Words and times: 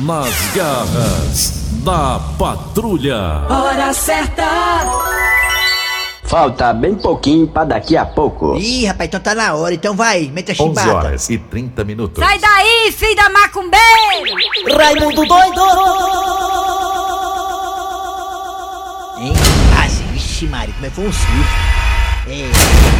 Nas 0.00 0.34
garras 0.56 1.52
da 1.84 2.18
patrulha. 2.38 3.42
Hora 3.48 3.92
certa. 3.92 4.42
Falta 6.24 6.72
bem 6.72 6.94
pouquinho 6.94 7.46
pra 7.46 7.64
daqui 7.64 7.96
a 7.96 8.06
pouco. 8.06 8.56
Ih, 8.56 8.86
rapaz, 8.86 9.08
então 9.08 9.20
tá 9.20 9.34
na 9.34 9.54
hora, 9.54 9.74
então 9.74 9.94
vai, 9.94 10.30
meta 10.32 10.52
a 10.52 10.54
11 10.54 10.80
chibata. 10.80 10.94
horas 10.96 11.28
e 11.30 11.36
30 11.38 11.84
minutos. 11.84 12.24
Sai 12.24 12.38
daí, 12.38 12.90
filho 12.90 13.14
da 13.14 13.28
macumbeira! 13.28 14.76
Raimundo 14.76 15.26
doido! 15.26 15.60
Hein? 19.18 19.32
Ah, 19.78 19.86
vixe, 20.12 20.46
Mari, 20.46 20.72
como 20.72 20.86
é 20.86 20.88
que 20.88 20.94
foi 20.96 21.06
um 21.06 21.12
susto? 21.12 21.28
É. 22.28 22.91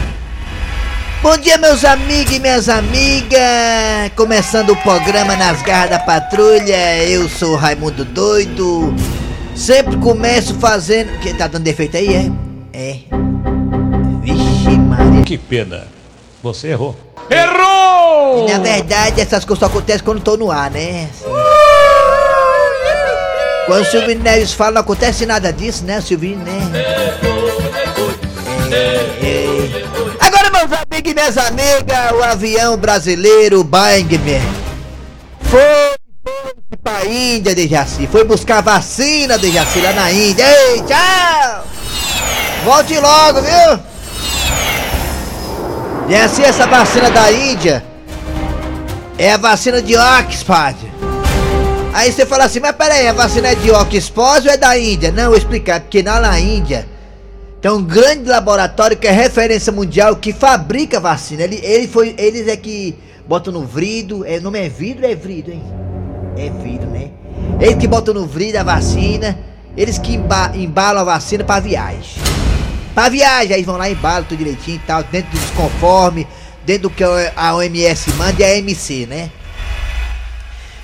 Bom 1.23 1.39
dia, 1.39 1.57
meus 1.57 1.84
amigos 1.84 2.34
e 2.34 2.41
minhas 2.41 2.68
amigas! 2.68 3.39
Começando 4.16 4.71
o 4.71 4.77
programa 4.82 5.36
Nas 5.36 5.62
Garras 5.62 5.91
da 5.91 5.98
Patrulha, 6.00 7.04
eu 7.04 7.29
sou 7.29 7.52
o 7.52 7.57
Raimundo 7.57 8.04
Doido. 8.04 8.93
Sempre 9.54 9.96
começo 9.99 10.53
fazendo. 10.54 11.16
Que 11.21 11.32
tá 11.32 11.46
dando 11.46 11.63
defeito 11.63 11.96
aí, 11.96 12.13
é? 12.13 12.29
É. 12.72 12.96
Vixe, 14.21 14.77
Maria. 14.77 15.22
Que 15.22 15.39
pena. 15.39 15.86
Você 16.43 16.71
errou. 16.71 16.96
E, 17.30 18.50
na 18.50 18.58
verdade, 18.58 19.21
essas 19.21 19.44
coisas 19.44 19.61
só 19.61 19.66
acontecem 19.66 20.02
quando 20.02 20.21
tô 20.21 20.36
no 20.36 20.50
ar, 20.50 20.72
né? 20.72 21.08
Quando 23.66 23.82
o 23.82 23.85
Silvio 23.85 24.18
Neves 24.18 24.52
fala, 24.52 24.72
não 24.72 24.80
acontece 24.80 25.25
nada 25.25 25.52
disso, 25.52 25.85
né, 25.85 26.00
Silvio, 26.00 26.36
né? 26.36 26.58
É, 28.72 28.77
é. 29.25 29.85
Agora, 29.94 30.11
meus 30.68 30.80
amigos 30.80 31.11
e 31.11 31.14
minhas 31.14 31.39
amigas, 31.39 32.12
o 32.12 32.22
avião 32.22 32.77
brasileiro 32.77 33.64
Bangman 33.64 34.41
foi, 35.42 35.61
foi 36.25 36.78
pra 36.83 37.05
Índia, 37.05 37.55
Dejaci. 37.55 38.06
Foi 38.06 38.25
buscar 38.25 38.61
vacina, 38.62 39.36
Dejaci, 39.36 39.80
lá 39.80 39.92
na 39.92 40.12
Índia. 40.12 40.44
Ei, 40.46 40.83
tchau! 40.83 41.64
Volte 42.64 42.98
logo, 42.98 43.42
viu? 43.42 43.80
Assim, 46.24 46.42
essa 46.42 46.66
vacina 46.66 47.10
da 47.10 47.33
Índia 47.33 47.84
é 49.18 49.33
a 49.33 49.36
vacina 49.36 49.83
de 49.83 49.96
Oxford. 49.96 50.77
Aí 51.92 52.12
você 52.12 52.24
fala 52.24 52.44
assim, 52.44 52.60
mas 52.60 52.77
peraí, 52.77 53.08
a 53.08 53.12
vacina 53.12 53.48
é 53.48 53.55
de 53.55 53.70
Oxford 53.70 54.46
ou 54.46 54.55
é 54.55 54.56
da 54.56 54.78
Índia? 54.78 55.10
Não, 55.10 55.30
vou 55.30 55.36
explicar, 55.36 55.80
porque 55.80 56.02
lá 56.02 56.20
na 56.20 56.38
Índia 56.38 56.86
tem 57.62 57.70
um 57.70 57.84
grande 57.84 58.28
laboratório 58.28 58.96
que 58.96 59.06
é 59.06 59.12
referência 59.12 59.72
mundial 59.72 60.16
que 60.16 60.32
fabrica 60.32 60.98
vacina. 60.98 61.44
Ele, 61.44 61.60
ele 61.62 61.86
foi, 61.86 62.12
eles 62.18 62.48
é 62.48 62.56
que 62.56 62.98
botam 63.24 63.52
no 63.52 63.64
vidro, 63.64 64.24
é, 64.27 64.41
nome 64.41 64.58
é 64.58 64.68
vidro 64.68 65.06
é 65.06 65.14
vidro, 65.14 65.52
hein? 65.52 65.62
É 66.36 66.50
vidro, 66.50 66.90
né? 66.90 67.10
Eles 67.60 67.77
que 67.77 67.86
botam 67.86 68.12
no 68.12 68.27
vidro 68.27 68.58
a 68.58 68.64
vacina, 68.64 69.38
eles 69.77 69.96
que 69.96 70.14
emba, 70.14 70.50
embalam 70.56 71.02
a 71.02 71.05
vacina 71.05 71.44
pra 71.44 71.60
viagem. 71.60 72.20
Pra 72.96 73.08
viagem, 73.08 73.55
aí 73.55 73.62
vão 73.62 73.77
lá 73.77 73.88
embalam 73.88 74.24
tudo 74.24 74.38
direitinho 74.38 74.78
e 74.78 74.86
tal, 74.86 75.05
dentro 75.05 75.30
dos 75.30 75.50
conformes, 75.50 76.27
dentro 76.66 76.88
do 76.88 76.90
que 76.90 77.05
a 77.05 77.55
OMS 77.55 78.12
manda 78.14 78.42
e 78.42 78.44
a 78.44 78.56
MC, 78.56 79.06
né? 79.06 79.30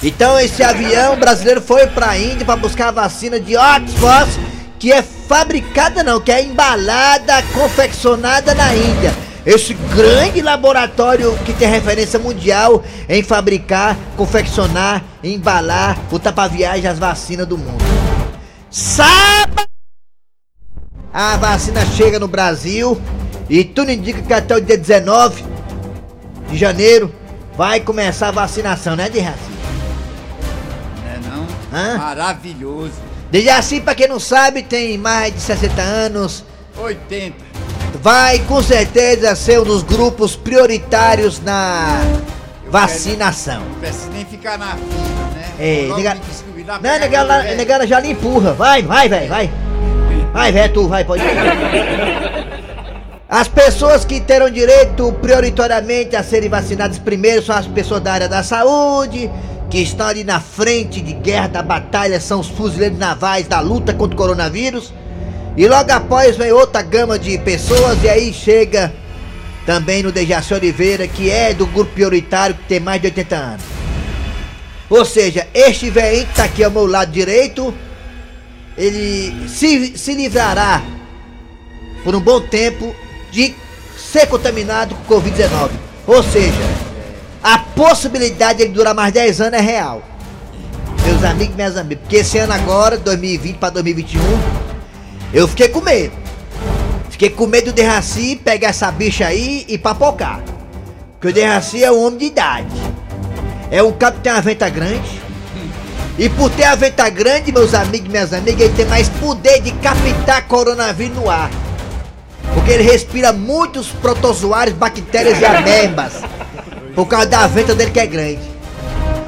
Então 0.00 0.38
esse 0.38 0.62
avião 0.62 1.16
brasileiro 1.16 1.60
foi 1.60 1.88
pra 1.88 2.16
Índia 2.16 2.46
pra 2.46 2.54
buscar 2.54 2.88
a 2.88 2.92
vacina 2.92 3.40
de 3.40 3.56
Oxford, 3.56 4.30
que 4.78 4.92
é 4.92 5.02
fabricada 5.28 6.02
não, 6.02 6.18
que 6.18 6.32
é 6.32 6.42
embalada, 6.42 7.42
confeccionada 7.54 8.54
na 8.54 8.74
Índia. 8.74 9.14
Esse 9.44 9.74
grande 9.74 10.40
laboratório 10.40 11.36
que 11.44 11.52
tem 11.52 11.68
referência 11.68 12.18
mundial 12.18 12.82
em 13.08 13.22
fabricar, 13.22 13.96
confeccionar, 14.16 15.04
embalar, 15.22 15.98
botar 16.10 16.32
pra 16.32 16.48
viagem 16.48 16.86
as 16.86 16.98
vacinas 16.98 17.46
do 17.46 17.56
mundo. 17.56 17.84
Sábado 18.70 19.68
a 21.12 21.36
vacina 21.36 21.84
chega 21.86 22.18
no 22.18 22.28
Brasil 22.28 23.00
e 23.48 23.64
tudo 23.64 23.90
indica 23.90 24.20
que 24.22 24.32
até 24.32 24.56
o 24.56 24.60
dia 24.60 24.76
19 24.76 25.44
de 26.50 26.56
janeiro 26.56 27.12
vai 27.56 27.80
começar 27.80 28.28
a 28.28 28.32
vacinação, 28.32 28.94
né, 28.96 29.08
de 29.08 29.18
raci? 29.18 29.40
É 31.06 31.18
não? 31.28 31.46
Hã? 31.72 31.98
Maravilhoso. 31.98 33.07
Desde 33.30 33.50
assim, 33.50 33.80
pra 33.80 33.94
quem 33.94 34.08
não 34.08 34.18
sabe, 34.18 34.62
tem 34.62 34.96
mais 34.96 35.34
de 35.34 35.40
60 35.40 35.80
anos, 35.82 36.44
80. 36.76 37.34
vai 38.02 38.38
com 38.40 38.62
certeza 38.62 39.34
ser 39.36 39.60
um 39.60 39.64
dos 39.64 39.82
grupos 39.82 40.34
prioritários 40.34 41.40
na 41.40 42.00
vacinação. 42.70 43.60
Não 43.60 43.74
precisa 43.80 44.10
nem 44.12 44.24
ficar 44.24 44.56
na 44.58 44.68
fila, 44.76 45.30
né? 45.34 45.48
É, 45.58 45.88
nega- 45.94 46.16
Não, 46.82 46.98
negada, 46.98 47.42
negada 47.54 47.86
já 47.86 48.00
lhe 48.00 48.10
empurra. 48.12 48.52
Vai, 48.54 48.82
vai, 48.82 49.08
velho, 49.08 49.28
vai. 49.28 49.50
Vai, 50.32 50.52
velho, 50.52 50.72
tu, 50.74 50.88
vai, 50.88 51.04
pode 51.04 51.22
ir. 51.22 51.28
As 53.28 53.46
pessoas 53.48 54.04
que 54.06 54.20
terão 54.20 54.48
direito 54.48 55.12
prioritariamente 55.20 56.16
a 56.16 56.22
serem 56.22 56.48
vacinadas 56.48 56.98
primeiro 56.98 57.42
são 57.44 57.54
as 57.54 57.66
pessoas 57.66 58.00
da 58.00 58.12
área 58.12 58.28
da 58.28 58.42
saúde, 58.42 59.30
que 59.70 59.78
estão 59.78 60.06
ali 60.06 60.24
na 60.24 60.40
frente 60.40 61.00
de 61.00 61.12
guerra, 61.12 61.48
da 61.48 61.62
batalha, 61.62 62.20
são 62.20 62.40
os 62.40 62.48
fuzileiros 62.48 62.98
navais 62.98 63.46
da 63.46 63.60
luta 63.60 63.92
contra 63.92 64.14
o 64.14 64.18
coronavírus. 64.18 64.92
E 65.56 65.66
logo 65.66 65.90
após 65.92 66.36
vem 66.36 66.52
outra 66.52 66.82
gama 66.82 67.18
de 67.18 67.36
pessoas, 67.38 68.02
e 68.02 68.08
aí 68.08 68.32
chega 68.32 68.92
também 69.66 70.02
no 70.02 70.10
Dejaci 70.10 70.54
Oliveira, 70.54 71.06
que 71.06 71.30
é 71.30 71.52
do 71.52 71.66
grupo 71.66 71.92
prioritário, 71.92 72.54
que 72.54 72.62
tem 72.64 72.80
mais 72.80 73.00
de 73.00 73.08
80 73.08 73.36
anos. 73.36 73.64
Ou 74.88 75.04
seja, 75.04 75.46
este 75.52 75.90
velhinho 75.90 76.26
que 76.26 76.34
tá 76.34 76.44
aqui 76.44 76.64
ao 76.64 76.70
meu 76.70 76.86
lado 76.86 77.12
direito, 77.12 77.74
ele 78.76 79.48
se, 79.48 79.98
se 79.98 80.14
livrará 80.14 80.82
por 82.02 82.14
um 82.14 82.20
bom 82.20 82.40
tempo 82.40 82.94
de 83.30 83.54
ser 83.98 84.26
contaminado 84.26 84.94
com 84.94 85.20
Covid-19. 85.20 85.70
Ou 86.06 86.22
seja, 86.22 86.87
a 87.42 87.58
possibilidade 87.58 88.58
de 88.58 88.64
ele 88.64 88.72
durar 88.72 88.94
mais 88.94 89.12
10 89.12 89.40
anos 89.40 89.58
é 89.58 89.62
real. 89.62 90.02
Meus 91.04 91.24
amigos 91.24 91.54
e 91.54 91.56
minhas 91.56 91.76
amigas, 91.76 92.02
porque 92.02 92.16
esse 92.16 92.38
ano 92.38 92.52
agora, 92.52 92.98
2020 92.98 93.56
para 93.56 93.70
2021, 93.70 94.20
eu 95.32 95.46
fiquei 95.48 95.68
com 95.68 95.80
medo. 95.80 96.12
Fiquei 97.10 97.30
com 97.30 97.46
medo 97.46 97.66
do 97.66 97.72
Derraci 97.72 98.36
pegar 98.36 98.68
essa 98.68 98.90
bicha 98.90 99.26
aí 99.26 99.64
e 99.68 99.78
papocar. 99.78 100.40
Porque 101.12 101.28
o 101.28 101.32
Derraci 101.32 101.82
é 101.82 101.90
um 101.90 102.06
homem 102.06 102.18
de 102.18 102.24
idade. 102.26 102.76
É 103.70 103.82
um 103.82 103.92
cara 103.92 104.14
que 104.14 104.20
tem 104.20 104.32
uma 104.32 104.40
venta 104.40 104.68
grande. 104.68 105.20
E 106.18 106.28
por 106.28 106.50
ter 106.50 106.64
a 106.64 106.74
venta 106.74 107.08
grande, 107.08 107.52
meus 107.52 107.74
amigos 107.74 108.06
e 108.06 108.10
minhas 108.10 108.32
amigas, 108.32 108.60
ele 108.60 108.74
tem 108.74 108.86
mais 108.86 109.08
poder 109.08 109.60
de 109.60 109.72
captar 109.72 110.46
coronavírus 110.46 111.16
no 111.16 111.30
ar. 111.30 111.50
Porque 112.54 112.72
ele 112.72 112.82
respira 112.82 113.32
muitos 113.32 113.88
protozoários, 113.88 114.76
bactérias 114.76 115.40
e 115.40 115.44
amebas. 115.44 116.14
Por 116.98 117.06
causa 117.06 117.26
da 117.26 117.46
venta 117.46 117.76
dele 117.76 117.92
que 117.92 118.00
é 118.00 118.06
grande. 118.08 118.40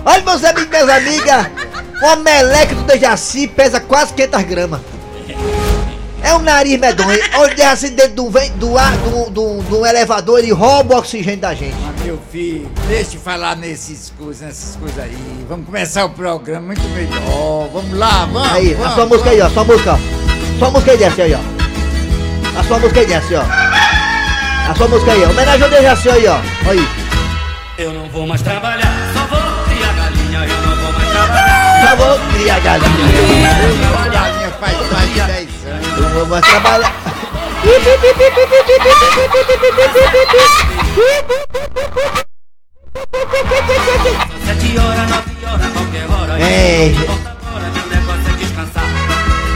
Olha, 0.04 0.24
meus 0.24 0.42
amigos 0.42 0.70
minhas 0.70 0.88
amigas, 0.88 1.46
uma 2.02 2.16
meleca 2.16 2.74
do 2.74 2.82
Dejaci 2.82 3.46
pesa 3.46 3.78
quase 3.78 4.12
500 4.12 4.42
gramas. 4.42 4.80
É 6.20 6.34
um 6.34 6.40
nariz 6.40 6.80
medonho. 6.80 7.16
Olha 7.36 7.52
o 7.52 7.54
Dejaci 7.54 7.90
dentro 7.90 8.24
do, 8.24 8.30
do, 8.56 8.76
ar, 8.76 8.96
do, 8.96 9.30
do, 9.30 9.62
do 9.62 9.86
elevador, 9.86 10.40
ele 10.40 10.50
rouba 10.50 10.96
o 10.96 10.98
oxigênio 10.98 11.38
da 11.38 11.54
gente. 11.54 11.76
Mas, 11.80 12.04
meu 12.04 12.18
filho, 12.32 12.68
deixa 12.88 13.14
eu 13.14 13.20
falar 13.20 13.54
nesses 13.54 14.12
coisas, 14.18 14.48
nessas 14.48 14.74
coisas 14.74 14.98
aí. 14.98 15.16
Vamos 15.48 15.64
começar 15.64 16.06
o 16.06 16.10
programa 16.10 16.66
muito 16.66 16.82
melhor. 16.88 17.68
Vamos 17.72 17.96
lá, 17.96 18.26
vamos. 18.26 18.50
Aí, 18.50 18.74
vamos, 18.74 18.90
a 18.90 18.94
sua 18.96 19.06
música 19.06 19.30
aí, 19.30 19.40
ó, 19.40 19.48
sua 19.48 19.62
música, 19.62 19.92
ó. 19.92 20.58
Sua 20.58 20.70
música 20.72 20.90
aí 20.90 20.98
desce 20.98 21.22
aí, 21.22 21.34
ó. 21.34 22.58
A 22.58 22.64
sua 22.64 22.80
música 22.80 22.98
aí 22.98 23.06
desce, 23.06 23.34
ó. 23.36 23.42
A 24.68 24.74
sua 24.74 24.88
música 24.88 25.12
aí, 25.12 25.22
ó. 25.22 25.30
Homenagem 25.30 25.62
ao 25.62 25.70
Dejaci 25.70 26.10
aí, 26.10 26.26
ó. 26.26 26.40
Aí. 26.68 26.99
Eu 27.80 27.94
não 27.94 28.06
vou 28.10 28.26
mais 28.26 28.42
trabalhar, 28.42 28.92
só 29.14 29.20
vou 29.20 29.40
criar 29.64 29.94
galinha. 29.94 30.44
Eu 30.44 30.60
não 30.68 30.76
vou 30.76 30.92
mais 30.92 31.08
trabalhar. 31.12 31.80
Já 31.82 31.94
vou 31.94 32.18
criar 32.34 32.60
galinha. 32.60 32.90
Galinha 34.12 34.50
faz 34.60 34.76
mais 34.92 35.08
de 35.08 35.20
10 35.22 35.48
anos. 35.64 35.88
Eu 35.96 36.08
vou 36.10 36.26
mais 36.26 36.44
trabalhar. 36.44 36.92
Sete 44.44 44.78
horas, 44.78 45.08
nove 45.08 45.46
horas, 45.46 45.72
qualquer 45.72 46.06
hora. 46.10 46.38
É. 46.38 46.92
Volta 47.06 47.30
agora, 47.30 47.64
meu 47.70 47.86
negócio 47.86 48.28
é 48.28 48.36
descansar. 48.36 48.84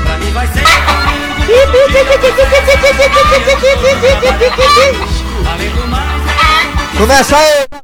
Pra 0.03 0.17
mim 0.17 0.31
vai 0.33 0.47
ser. 0.47 0.65
Começa 6.97 7.37
aí. 7.37 7.84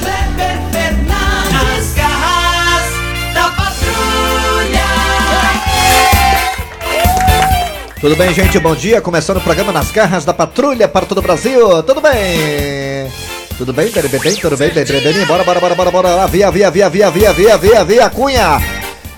Kleber 0.00 0.58
Fernandes, 0.72 1.94
garras 1.94 2.86
da 3.34 3.50
patrulha. 3.50 4.86
Tudo 8.00 8.16
bem, 8.16 8.32
gente? 8.34 8.58
Bom 8.58 8.74
dia. 8.74 9.00
Começando 9.00 9.36
o 9.36 9.40
programa 9.40 9.72
Nas 9.72 9.90
Garras 9.90 10.24
da 10.24 10.32
Patrulha 10.32 10.88
para 10.88 11.06
todo 11.06 11.18
o 11.18 11.22
Brasil. 11.22 11.82
Tudo 11.82 12.00
bem? 12.00 13.10
Tudo 13.58 13.74
bem, 13.74 13.90
bem, 13.90 14.02
bem, 14.02 14.34
tudo 14.36 14.56
bem, 14.56 14.70
bem, 14.70 14.84
bem, 14.86 15.00
bem, 15.02 15.26
bora, 15.26 15.44
bora, 15.44 15.60
bora, 15.60 15.74
bora, 15.74 15.90
bora 15.90 16.08
lá, 16.14 16.26
via, 16.26 16.50
via, 16.50 16.70
via, 16.70 16.88
via, 16.88 17.10
via, 17.10 17.32
via, 17.34 17.58
via, 17.58 17.84
via, 17.84 18.08
Cunha. 18.08 18.58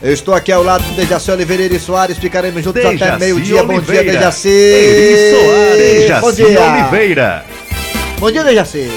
Eu 0.03 0.13
estou 0.13 0.35
aqui 0.35 0.51
ao 0.51 0.65
lado 0.65 0.83
do 0.83 0.95
Dejaci 0.97 1.31
Oliveira 1.31 1.63
e 1.63 1.79
Soares, 1.79 2.19
ficaremos 2.19 2.65
juntos 2.65 2.85
até 2.85 2.95
Dejaci 2.95 3.21
meio-dia. 3.21 3.63
Bom 3.63 3.81
dia. 3.81 4.03
Dejaci. 4.03 5.31
Soares. 5.31 6.21
Bom 6.21 6.33
Dejaci 6.33 6.45
dia. 6.45 6.61
Oliveira. 6.61 7.45
Bom 8.19 8.33
dia, 8.33 8.43
Dejaci. 8.43 8.91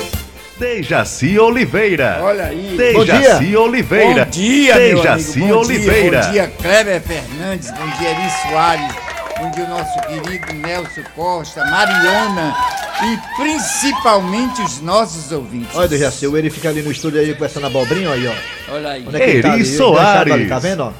Dejaci 0.57 1.37
Oliveira. 1.37 2.19
Olha 2.21 2.45
aí. 2.45 2.75
Dejaci 2.77 3.55
Oliveira. 3.57 4.23
Bom 4.25 4.31
dia, 4.31 4.75
meu 4.75 4.95
Dejaci 4.97 5.39
amigo. 5.41 5.53
Bom 5.53 5.59
Oliveira. 5.61 6.19
Dia, 6.21 6.21
bom 6.21 6.31
dia, 6.31 6.47
Kleber 6.61 7.01
Fernandes. 7.01 7.71
Bom 7.71 7.87
dia, 7.97 8.09
Eri 8.09 8.31
Soares. 8.49 8.95
Bom 9.37 9.51
dia, 9.51 9.65
o 9.65 9.69
nosso 9.69 9.99
querido 10.07 10.53
Nelson 10.53 11.03
Costa, 11.13 11.65
Mariana 11.65 12.55
e 13.03 13.41
principalmente 13.41 14.61
os 14.61 14.79
nossos 14.79 15.29
ouvintes. 15.33 15.75
Olha, 15.75 15.89
Dejaci, 15.89 16.25
o 16.25 16.37
Eri 16.37 16.49
fica 16.49 16.69
ali 16.69 16.81
no 16.81 16.89
estúdio 16.91 17.19
aí 17.19 17.33
conversando 17.33 17.65
abobrinha, 17.67 18.09
aí, 18.11 18.25
ó. 18.25 18.73
Olha 18.73 18.91
aí. 18.91 19.05
Onde 19.05 19.17
é 19.17 19.19
tá 19.19 19.25
Eri 19.25 19.47
ali? 19.49 19.65
Soares. 19.65 20.33
Ali, 20.33 20.47
tá 20.47 20.59
vendo, 20.59 20.83
ó? 20.83 20.91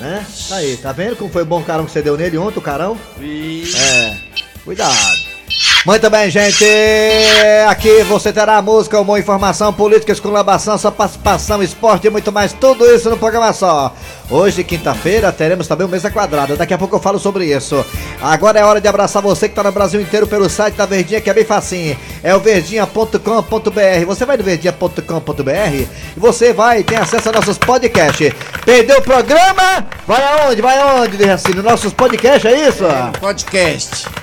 Né? 0.00 0.24
Tá 0.48 0.56
aí, 0.56 0.76
tá 0.78 0.90
vendo 0.92 1.16
como 1.16 1.30
foi 1.30 1.42
o 1.42 1.46
bom 1.46 1.62
carão 1.62 1.84
que 1.84 1.92
você 1.92 2.00
deu 2.00 2.16
nele 2.16 2.38
ontem, 2.38 2.58
o 2.58 2.62
carão? 2.62 2.98
E- 3.20 3.70
É, 3.76 4.16
cuidado. 4.64 4.96
Muito 5.84 6.08
bem, 6.08 6.30
gente. 6.30 6.64
Aqui 7.68 8.04
você 8.04 8.32
terá 8.32 8.62
música, 8.62 9.00
humor, 9.00 9.18
informação, 9.18 9.72
política, 9.72 10.12
esculabação, 10.12 10.78
sua 10.78 10.92
participação, 10.92 11.60
esporte 11.60 12.06
e 12.06 12.10
muito 12.10 12.30
mais. 12.30 12.52
Tudo 12.52 12.86
isso 12.86 13.10
no 13.10 13.18
programa 13.18 13.52
só. 13.52 13.92
Hoje, 14.30 14.62
quinta-feira, 14.62 15.32
teremos 15.32 15.66
também 15.66 15.84
o 15.84 15.90
Mesa 15.90 16.08
Quadrada. 16.08 16.54
Daqui 16.54 16.72
a 16.72 16.78
pouco 16.78 16.94
eu 16.94 17.00
falo 17.00 17.18
sobre 17.18 17.46
isso. 17.46 17.84
Agora 18.20 18.60
é 18.60 18.64
hora 18.64 18.80
de 18.80 18.86
abraçar 18.86 19.20
você 19.20 19.48
que 19.48 19.56
tá 19.56 19.64
no 19.64 19.72
Brasil 19.72 20.00
inteiro 20.00 20.28
pelo 20.28 20.48
site 20.48 20.76
da 20.76 20.86
Verdinha, 20.86 21.20
que 21.20 21.28
é 21.28 21.34
bem 21.34 21.44
facinho. 21.44 21.96
É 22.22 22.32
o 22.32 22.38
verdinha.com.br. 22.38 24.06
Você 24.06 24.24
vai 24.24 24.36
no 24.36 24.44
verdinha.com.br 24.44 25.74
e 25.74 25.88
você 26.16 26.52
vai 26.52 26.84
ter 26.84 26.96
acesso 26.96 27.28
a 27.28 27.32
nossos 27.32 27.58
podcasts. 27.58 28.32
Perdeu 28.64 28.98
o 28.98 29.02
programa? 29.02 29.84
Vai 30.06 30.22
aonde? 30.22 30.62
Vai 30.62 30.78
aonde, 30.78 31.16
Derracino? 31.16 31.60
Nossos 31.60 31.92
podcasts, 31.92 32.44
é 32.44 32.68
isso? 32.68 32.84
Podcast. 33.20 34.21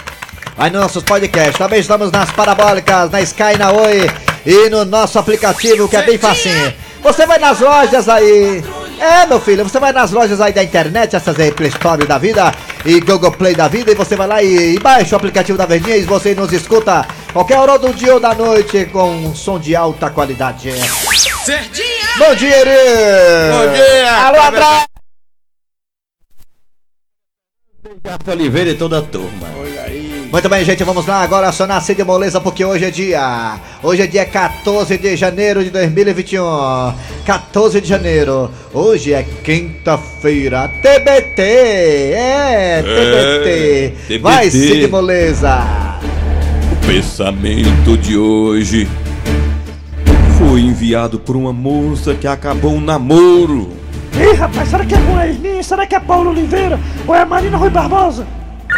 Aí 0.59 0.69
nos 0.69 0.81
nossos 0.81 1.03
podcasts. 1.03 1.57
Também 1.57 1.79
estamos 1.79 2.11
nas 2.11 2.29
parabólicas, 2.31 3.09
na 3.09 3.21
Sky, 3.21 3.57
na 3.57 3.71
Oi 3.71 4.11
e 4.45 4.69
no 4.69 4.83
nosso 4.83 5.17
aplicativo 5.17 5.87
que 5.87 5.95
é 5.95 6.01
bem 6.01 6.17
facinho. 6.17 6.73
Você 7.01 7.25
vai 7.25 7.39
nas 7.39 7.61
lojas 7.61 8.09
aí. 8.09 8.61
É, 8.99 9.25
meu 9.25 9.39
filho, 9.39 9.63
você 9.63 9.79
vai 9.79 9.93
nas 9.93 10.11
lojas 10.11 10.41
aí 10.41 10.51
da 10.51 10.61
internet, 10.61 11.15
essas 11.15 11.39
aí 11.39 11.53
Play 11.53 11.69
Store 11.69 12.05
da 12.05 12.17
vida 12.17 12.53
e 12.85 12.99
Google 12.99 13.31
Play 13.31 13.55
da 13.55 13.69
vida, 13.69 13.89
e 13.89 13.95
você 13.95 14.17
vai 14.17 14.27
lá 14.27 14.43
e, 14.43 14.75
e 14.75 14.79
baixa 14.79 15.15
o 15.15 15.17
aplicativo 15.17 15.57
da 15.57 15.65
Verdinha 15.65 15.95
e 15.95 16.03
você 16.03 16.35
nos 16.35 16.51
escuta 16.51 17.07
qualquer 17.31 17.57
hora 17.57 17.79
do 17.79 17.93
dia 17.93 18.15
ou 18.15 18.19
da 18.19 18.35
noite 18.35 18.85
com 18.91 19.09
um 19.09 19.33
som 19.33 19.57
de 19.57 19.73
alta 19.73 20.09
qualidade. 20.09 20.73
Bom 22.17 22.35
dia, 22.35 22.57
Eri! 22.57 23.51
Bom 23.53 23.73
dia! 23.73 24.11
Alô, 24.27 24.41
André! 24.41 24.85
Dejaci 28.03 28.29
Oliveira 28.29 28.71
e 28.71 28.75
toda 28.75 28.99
a 28.99 29.01
turma. 29.01 29.47
Olha 29.57 29.83
aí. 29.83 29.98
Muito 30.31 30.47
bem, 30.47 30.63
gente, 30.63 30.83
vamos 30.83 31.07
lá 31.07 31.23
agora 31.23 31.47
acionar 31.47 31.81
Cid 31.81 32.03
Moleza 32.03 32.39
porque 32.39 32.63
hoje 32.63 32.85
é 32.85 32.91
dia. 32.91 33.59
Hoje 33.81 34.03
é 34.03 34.07
dia 34.07 34.23
14 34.25 34.95
de 34.95 35.15
janeiro 35.15 35.63
de 35.63 35.71
2021. 35.71 36.43
14 37.25 37.81
de 37.81 37.87
janeiro. 37.87 38.51
Hoje 38.71 39.11
é 39.11 39.23
quinta-feira. 39.23 40.67
TBT. 40.83 41.41
É, 42.13 42.83
TBT. 42.83 43.95
TBT. 44.07 44.19
Vai, 44.19 44.51
Cid 44.51 44.87
Moleza. 44.87 45.65
O 46.73 46.85
pensamento 46.85 47.97
de 47.97 48.15
hoje 48.15 48.87
foi 50.37 50.61
enviado 50.61 51.19
por 51.19 51.35
uma 51.35 51.51
moça 51.51 52.13
que 52.13 52.27
acabou 52.27 52.73
um 52.73 52.79
namoro. 52.79 53.71
Ih, 54.13 54.35
rapaz, 54.35 54.69
será 54.69 54.85
que 54.85 54.93
é 54.93 54.99
com 54.99 55.17
a 55.17 55.27
Esmin? 55.27 55.63
Será 55.63 55.87
que 55.87 55.95
é 55.95 55.99
Paulo 55.99 56.29
Oliveira? 56.29 56.79
Ou 57.07 57.15
é 57.15 57.21
a 57.21 57.25
Marina 57.25 57.57
Rui 57.57 57.71
Barbosa? 57.71 58.27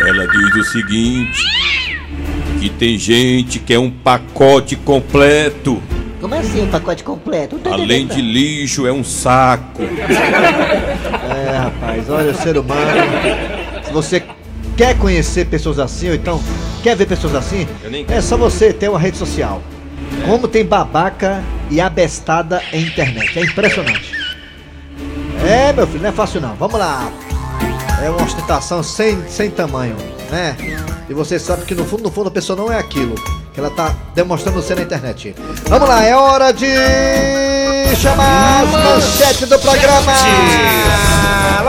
Ela 0.07 0.27
diz 0.27 0.55
o 0.55 0.63
seguinte: 0.63 1.39
que 2.59 2.69
tem 2.69 2.97
gente 2.97 3.59
que 3.59 3.73
é 3.73 3.79
um 3.79 3.89
pacote 3.89 4.75
completo. 4.75 5.81
Como 6.19 6.35
assim 6.35 6.61
um 6.61 6.67
pacote 6.67 7.03
completo? 7.03 7.59
Além 7.65 8.05
de 8.05 8.21
lixo, 8.21 8.85
é 8.85 8.91
um 8.91 9.03
saco. 9.03 9.81
É, 9.81 11.57
rapaz, 11.57 12.09
olha 12.09 12.31
o 12.31 12.35
ser 12.35 12.57
humano. 12.57 12.81
Se 13.83 13.91
você 13.91 14.23
quer 14.77 14.97
conhecer 14.97 15.45
pessoas 15.45 15.79
assim, 15.79 16.09
ou 16.09 16.15
então 16.15 16.41
quer 16.83 16.95
ver 16.95 17.07
pessoas 17.07 17.33
assim, 17.33 17.67
é 18.07 18.21
só 18.21 18.37
você 18.37 18.71
ter 18.71 18.89
uma 18.89 18.99
rede 18.99 19.17
social. 19.17 19.63
Como 20.25 20.47
tem 20.47 20.63
babaca 20.63 21.43
e 21.69 21.81
abestada 21.81 22.61
em 22.71 22.83
internet. 22.83 23.39
É 23.39 23.43
impressionante. 23.43 24.11
É, 25.43 25.73
meu 25.73 25.87
filho, 25.87 26.03
não 26.03 26.09
é 26.09 26.11
fácil 26.11 26.39
não. 26.39 26.53
Vamos 26.55 26.79
lá. 26.79 27.11
É 28.03 28.09
uma 28.09 28.23
ostentação 28.23 28.81
sem, 28.81 29.23
sem 29.29 29.51
tamanho, 29.51 29.95
né? 30.31 30.55
E 31.07 31.13
você 31.13 31.37
sabe 31.37 31.65
que 31.65 31.75
no 31.75 31.85
fundo, 31.85 32.03
no 32.03 32.11
fundo 32.11 32.29
a 32.29 32.31
pessoa 32.31 32.57
não 32.57 32.71
é 32.71 32.79
aquilo 32.79 33.15
que 33.53 33.59
ela 33.59 33.69
tá 33.69 33.93
demonstrando 34.15 34.61
ser 34.61 34.75
na 34.75 34.81
internet. 34.81 35.35
Vamos 35.67 35.87
lá, 35.87 36.03
é 36.03 36.15
hora 36.15 36.51
de 36.51 36.65
chamar 37.95 38.63
as 38.63 38.69
manchetes 38.69 39.47
do 39.47 39.59
programa. 39.59 40.13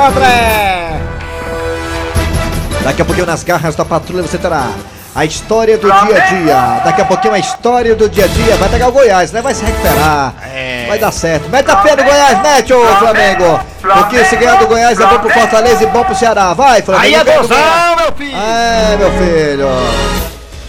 André! 0.08 1.00
Daqui 2.82 3.02
a 3.02 3.05
pouquinho 3.05 3.26
nas 3.26 3.44
garras 3.44 3.76
da 3.76 3.85
patrulha 3.85 4.23
você 4.23 4.38
terá 4.38 4.70
a 5.14 5.25
história 5.26 5.76
do 5.76 5.87
dia 5.87 6.17
a 6.17 6.26
dia. 6.26 6.81
Daqui 6.85 7.00
a 7.02 7.05
pouquinho 7.05 7.35
a 7.35 7.38
história 7.38 7.94
do 7.94 8.08
dia 8.08 8.25
a 8.25 8.28
dia. 8.28 8.56
Vai 8.56 8.69
pegar 8.70 8.88
o 8.88 8.93
Goiás, 8.93 9.32
né? 9.32 9.43
Vai 9.43 9.55
se 9.55 9.64
recuperar. 9.64 10.35
Vai 10.93 10.99
dar 10.99 11.11
certo. 11.11 11.49
Mete 11.49 11.71
a 11.71 11.77
pé 11.77 11.97
no 11.97 12.05
Goiás, 12.05 12.43
mete 12.43 12.71
ô 12.75 12.87
Flamengo. 12.97 13.59
Porque 13.81 14.27
se 14.27 14.37
ganhar 14.37 14.56
do 14.56 14.67
Goiás 14.67 15.00
é 15.00 15.06
bom 15.06 15.19
pro 15.21 15.31
Fortaleza 15.31 15.85
e 15.85 15.87
bom 15.87 16.05
pro 16.05 16.15
Ceará. 16.15 16.53
Vai, 16.53 16.83
Flamengo. 16.83 17.06
Aí 17.06 17.15
é 17.15 17.25
gozão, 17.25 17.97
meu 17.97 18.12
filho. 18.15 18.37
É, 18.37 18.97
meu 18.99 19.11
filho. 19.12 19.69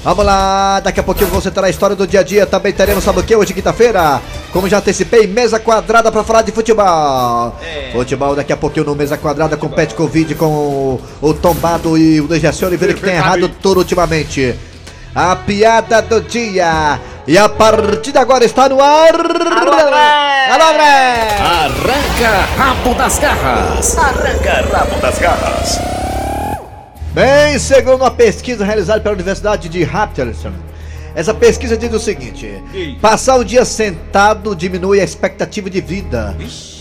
Vamos 0.01 0.25
lá, 0.25 0.79
daqui 0.79 1.01
a 1.01 1.03
pouquinho 1.03 1.29
você 1.29 1.51
terá 1.51 1.67
a 1.67 1.69
história 1.69 1.93
do 1.93 2.07
dia 2.07 2.21
a 2.21 2.23
dia. 2.23 2.45
Também 2.45 2.71
teremos, 2.71 3.03
sabe 3.03 3.19
o 3.19 3.23
que? 3.23 3.35
Hoje, 3.35 3.53
quinta-feira, 3.53 4.21
como 4.53 4.69
já 4.69 4.77
antecipei, 4.77 5.27
mesa 5.27 5.59
quadrada 5.59 6.09
pra 6.09 6.23
falar 6.23 6.43
de 6.43 6.53
futebol. 6.53 7.53
Futebol, 7.91 8.33
daqui 8.33 8.53
a 8.53 8.57
pouquinho 8.57 8.85
no 8.85 8.95
mesa 8.95 9.17
quadrada 9.17 9.57
com 9.57 9.65
o 9.65 9.69
Pet 9.69 9.93
Covid, 9.93 10.35
com 10.35 10.45
o, 10.45 11.01
o 11.21 11.33
Tombado 11.33 11.97
e 11.97 12.21
o 12.21 12.29
Dejaci 12.29 12.63
Oliveira, 12.63 12.93
que 12.93 13.01
tem 13.01 13.15
errado 13.15 13.49
tudo 13.61 13.79
ultimamente. 13.79 14.55
A 15.13 15.35
piada 15.35 16.01
do 16.01 16.21
dia. 16.21 16.97
E 17.25 17.37
a 17.37 17.47
partir 17.47 18.11
de 18.11 18.17
agora 18.17 18.43
está 18.43 18.67
no 18.67 18.81
ar. 18.81 19.15
Alô, 19.15 19.71
André! 19.71 20.49
Alô, 20.51 20.73
André! 20.73 21.37
Arranca 21.39 22.45
rabo 22.57 22.93
das 22.93 23.17
garras. 23.17 23.95
Bem, 27.13 27.57
segundo 27.59 28.01
uma 28.01 28.11
pesquisa 28.11 28.65
realizada 28.65 28.99
pela 28.99 29.15
Universidade 29.15 29.69
de 29.69 29.83
Rapterson, 29.83 30.51
essa 31.15 31.33
pesquisa 31.33 31.77
diz 31.77 31.93
o 31.93 31.99
seguinte: 31.99 32.61
passar 33.01 33.37
o 33.37 33.45
dia 33.45 33.63
sentado 33.63 34.53
diminui 34.53 34.99
a 34.99 35.03
expectativa 35.05 35.69
de 35.69 35.79
vida. 35.79 36.35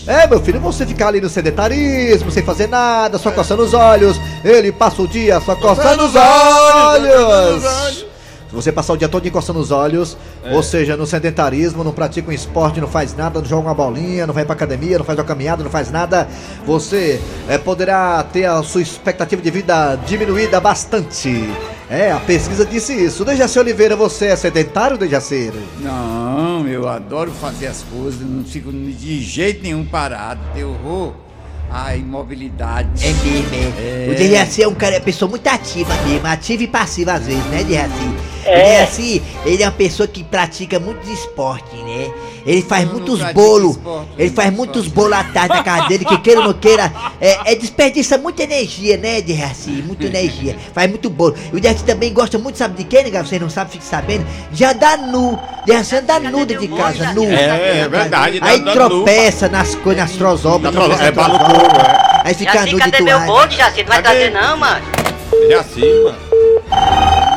É, 0.05 0.27
meu 0.27 0.41
filho, 0.41 0.59
você 0.59 0.85
ficar 0.85 1.07
ali 1.07 1.21
no 1.21 1.29
sedentarismo, 1.29 2.29
sem 2.31 2.43
fazer 2.43 2.67
nada, 2.67 3.17
só 3.17 3.31
coçando 3.31 3.63
os 3.63 3.73
olhos. 3.73 4.19
Ele 4.43 4.73
passa 4.73 5.01
o 5.01 5.07
dia 5.07 5.39
só 5.39 5.55
coçando 5.55 6.03
os 6.03 6.13
olhos. 6.15 8.12
Se 8.53 8.57
você 8.57 8.71
passar 8.71 8.93
o 8.93 8.97
dia 8.97 9.09
todo 9.09 9.31
coçando 9.31 9.57
os 9.57 9.71
olhos, 9.71 10.15
ou 10.51 10.61
seja, 10.61 10.95
no 10.95 11.07
sedentarismo, 11.07 11.83
não 11.83 11.91
pratica 11.91 12.29
um 12.29 12.31
esporte, 12.31 12.79
não 12.79 12.87
faz 12.87 13.15
nada, 13.15 13.39
não 13.39 13.47
joga 13.47 13.63
uma 13.67 13.73
bolinha, 13.73 14.27
não 14.27 14.33
vai 14.33 14.45
pra 14.45 14.53
academia, 14.53 14.99
não 14.99 15.03
faz 15.03 15.17
uma 15.17 15.25
caminhada, 15.25 15.63
não 15.63 15.71
faz 15.71 15.89
nada, 15.89 16.27
você 16.63 17.19
eh, 17.49 17.57
poderá 17.57 18.21
ter 18.21 18.45
a 18.45 18.61
sua 18.61 18.83
expectativa 18.83 19.41
de 19.41 19.49
vida 19.49 19.95
diminuída 20.05 20.59
bastante. 20.59 21.49
É, 21.89 22.11
a 22.11 22.19
pesquisa 22.19 22.63
disse 22.63 22.93
isso. 22.93 23.25
Dejaci 23.25 23.57
Oliveira, 23.57 23.95
você 23.95 24.27
é 24.27 24.35
sedentário, 24.35 24.99
Dejaci? 24.99 25.51
Não, 25.79 26.67
eu 26.67 26.87
adoro 26.87 27.31
fazer 27.31 27.65
as 27.65 27.81
coisas, 27.81 28.21
não 28.21 28.43
fico 28.43 28.71
de 28.71 29.19
jeito 29.19 29.63
nenhum 29.63 29.83
parado. 29.83 30.41
Eu 30.55 30.75
vou 30.75 31.15
a 31.71 31.95
imobilidade. 31.95 33.03
É 33.03 33.13
mesmo, 33.13 33.79
é. 33.79 34.09
O 34.11 34.15
Dejaci 34.15 34.61
é 34.61 34.67
um 34.67 34.75
cara, 34.75 34.93
é 34.93 34.99
uma 34.99 35.05
pessoa 35.05 35.27
muito 35.27 35.47
ativa 35.47 35.91
mesmo, 36.07 36.27
ativa 36.27 36.61
e 36.61 36.67
passiva 36.67 37.13
às 37.13 37.25
vezes, 37.25 37.43
né, 37.45 37.63
Dejaci? 37.63 38.32
O 38.45 38.55
Dejaci, 38.55 39.21
ele 39.45 39.63
é 39.63 39.65
uma 39.65 39.71
pessoa 39.71 40.07
que 40.07 40.23
pratica 40.23 40.79
muitos 40.79 41.09
esportes, 41.09 41.79
né? 41.79 42.11
Ele 42.45 42.61
faz 42.61 42.83
não 42.85 42.93
muitos 42.93 43.21
bolos, 43.31 43.77
esporte, 43.77 44.09
ele 44.17 44.29
faz 44.29 44.35
pratico 44.35 44.57
muitos 44.57 44.85
esporte. 44.85 44.95
bolos 45.11 45.17
à 45.17 45.23
tarde 45.23 45.55
na 45.55 45.63
casa 45.63 45.87
dele, 45.87 46.03
que 46.03 46.17
queira 46.17 46.41
ou 46.41 46.47
não 46.47 46.53
queira, 46.53 46.91
é, 47.21 47.53
é 47.53 47.55
desperdiça 47.55 48.17
muita 48.17 48.43
energia, 48.43 48.97
né, 48.97 49.21
Dejaci? 49.21 49.69
Muita 49.87 50.05
energia, 50.05 50.57
faz 50.73 50.89
muito 50.89 51.09
bolo. 51.09 51.35
E 51.53 51.55
o 51.55 51.59
Dejaci 51.61 51.85
também 51.85 52.11
gosta 52.13 52.37
muito, 52.37 52.57
sabe 52.57 52.75
de 52.75 52.83
quê, 52.83 53.01
né, 53.03 53.23
Vocês 53.23 53.41
não 53.41 53.49
sabem, 53.49 53.71
fiquem 53.71 53.87
sabendo? 53.87 54.25
De 54.51 54.65
andar 54.65 54.97
nu. 54.97 55.39
Dejaci 55.65 55.95
anda 55.95 56.19
nu 56.19 56.45
dentro 56.45 56.67
de 56.67 56.75
casa, 56.75 57.13
nu. 57.13 57.23
É, 57.23 57.79
é 57.79 57.87
verdade, 57.87 58.39
Aí 58.41 58.59
nu. 58.59 58.73
tropeça 58.73 59.47
nas 59.47 59.73
coisas, 59.75 60.03
nas 60.03 60.11
tropeça 60.11 61.03
é 61.03 61.11
trozobras. 61.11 61.37
couro, 61.47 61.79
é. 61.79 62.21
Aí 62.25 62.33
fica 62.33 62.53
Jaci, 62.53 62.71
nu 62.71 62.77
de 62.77 62.83
cadê 62.91 63.01
meu 63.03 63.17
toalha. 63.19 63.31
bonde, 63.31 63.55
Jaci? 63.57 63.81
Não 63.83 63.87
vai 63.89 64.01
Cadê? 64.03 64.29
trazer 64.29 64.31
não, 64.31 64.57
mano? 64.57 64.85
Dejaci, 65.47 65.81
mano. 66.03 67.32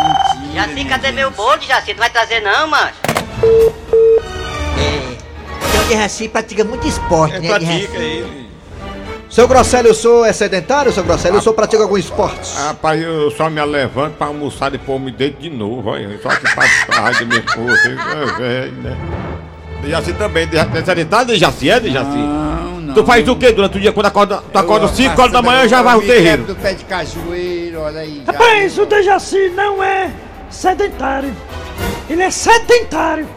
Jaci, 0.56 0.84
cadê 0.86 1.12
meu 1.12 1.30
bonde, 1.30 1.66
Jaci? 1.66 1.92
Não 1.92 1.98
vai 1.98 2.08
trazer 2.08 2.40
não, 2.40 2.66
mano? 2.66 2.90
de 5.86 5.94
Raci 5.94 6.28
pratica 6.28 6.64
muito 6.64 6.88
esporte, 6.88 7.36
É, 7.36 7.40
né, 7.40 7.58
de 7.58 7.66
pratica 7.66 7.98
ele. 7.98 8.46
Seu 9.28 9.46
Grosselio, 9.46 9.92
o 9.92 9.94
senhor 9.94 10.24
é 10.24 10.32
sedentário, 10.32 10.90
seu 10.92 11.04
Grosselio? 11.04 11.38
O 11.38 11.42
senhor 11.42 11.54
pratica 11.54 11.82
algum 11.82 11.98
esporte? 11.98 12.56
Rapaz, 12.56 13.00
eu 13.02 13.30
só 13.32 13.50
me 13.50 13.62
levanto 13.64 14.14
pra 14.14 14.28
almoçar 14.28 14.68
e 14.68 14.78
depois 14.78 14.98
me 15.00 15.12
deito 15.12 15.42
de 15.42 15.50
novo, 15.50 15.90
olha. 15.90 16.18
Só 16.22 16.30
que 16.30 16.40
pra 16.86 17.00
raiva 17.02 17.20
da 17.20 17.26
minha 17.26 17.38
esposa, 17.40 17.88
é 17.88 18.38
velho, 18.38 18.72
né? 18.82 18.96
Dejaci 19.82 20.12
também, 20.14 20.48
sedentário, 20.84 21.26
Dejaci, 21.26 21.70
é 21.70 21.78
Dejaci? 21.78 22.16
Não, 22.16 22.80
não. 22.80 22.94
Tu 22.94 23.04
faz 23.04 23.28
o 23.28 23.36
que 23.36 23.52
durante 23.52 23.76
o 23.76 23.80
dia? 23.80 23.92
Quando 23.92 24.06
acorda, 24.06 24.42
tu 24.50 24.58
acorda 24.58 24.88
5 24.88 25.20
horas 25.20 25.32
da 25.32 25.42
manhã 25.42 25.68
já 25.68 25.82
vai 25.82 25.94
ao 25.94 26.00
terreiro. 26.00 26.44
do 26.44 26.56
pé 26.56 26.72
de 26.72 26.84
cajueiro, 26.84 27.80
olha 27.82 28.00
aí. 28.00 28.24
Rapaz, 28.26 28.78
o 28.78 28.86
Dejaci 28.86 29.50
não 29.50 29.84
é 29.84 30.10
sedentário. 30.50 31.34
Ele 32.08 32.22
é 32.22 32.30
sedentário. 32.30 33.28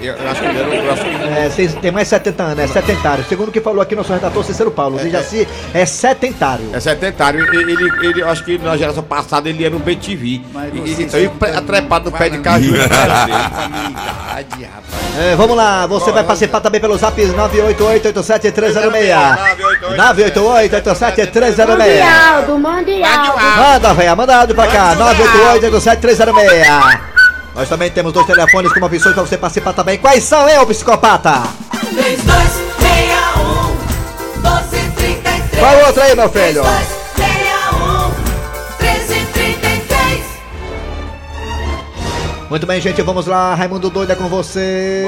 Eu 0.00 0.14
acho 0.30 0.40
que 0.40 0.46
ele 0.48 0.58
era 0.58 0.68
um 0.68 0.84
braço. 0.86 1.02
É, 1.38 1.48
vocês 1.50 1.74
têm 1.74 1.90
mais 1.90 2.08
70 2.08 2.42
anos, 2.42 2.58
é 2.58 2.66
sedentário. 2.66 3.24
Segundo 3.28 3.48
o 3.48 3.52
que 3.52 3.60
falou 3.60 3.80
aqui 3.80 3.94
nosso 3.94 4.12
redator 4.12 4.44
Cícero 4.44 4.70
Paulo, 4.70 4.96
o 4.96 5.00
Dejaci 5.00 5.46
é 5.74 5.84
sedentário. 5.86 6.66
É 6.72 6.80
sedentário, 6.80 7.40
ele, 7.54 7.72
ele, 7.72 8.06
ele- 8.06 8.22
eu 8.22 8.28
acho 8.28 8.44
que 8.44 8.58
na 8.58 8.76
geração 8.76 9.02
passada 9.02 9.48
ele 9.48 9.64
era 9.64 9.74
um 9.74 9.78
BTV. 9.78 10.42
Mas 10.52 10.74
E, 10.74 10.78
e, 10.78 11.02
então 11.04 11.20
ele 11.20 11.30
atrepado 11.56 12.10
no 12.10 12.16
pé 12.16 12.28
de 12.28 12.36
rapaz. 12.38 12.62
É, 15.18 15.36
vamos 15.36 15.54
lá, 15.56 15.86
você 15.86 16.10
vai 16.10 16.24
participar 16.24 16.60
também 16.60 16.80
pelo 16.80 16.96
zap 16.96 17.20
988-87306. 17.20 19.36
988-87306. 19.96 21.68
Mundial, 21.68 22.42
do 22.46 22.58
Mundial. 22.58 23.36
Manda, 23.58 23.94
véia, 23.94 24.16
manda 24.16 24.36
áudio 24.36 24.54
pra 24.54 24.66
cá. 24.68 24.94
988-87306. 24.96 27.21
Nós 27.54 27.68
também 27.68 27.90
temos 27.90 28.12
dois 28.12 28.26
telefones 28.26 28.72
com 28.72 28.84
opções 28.84 29.14
pra 29.14 29.22
você 29.24 29.36
participar 29.36 29.74
também. 29.74 29.98
Quais 29.98 30.24
são, 30.24 30.48
eu, 30.48 30.66
psicopata? 30.66 31.42
3261 31.80 33.76
1233 34.36 35.58
Qual 35.58 35.76
o 35.76 35.86
outro 35.86 36.02
aí, 36.02 36.16
meu 36.16 36.30
filho? 36.30 36.62
3261 36.62 38.08
1333 38.80 40.24
Muito 42.48 42.66
bem, 42.66 42.80
gente, 42.80 43.02
vamos 43.02 43.26
lá. 43.26 43.54
Raimundo 43.54 43.90
Doido 43.90 44.12
é 44.12 44.14
com 44.14 44.28
você. 44.28 45.06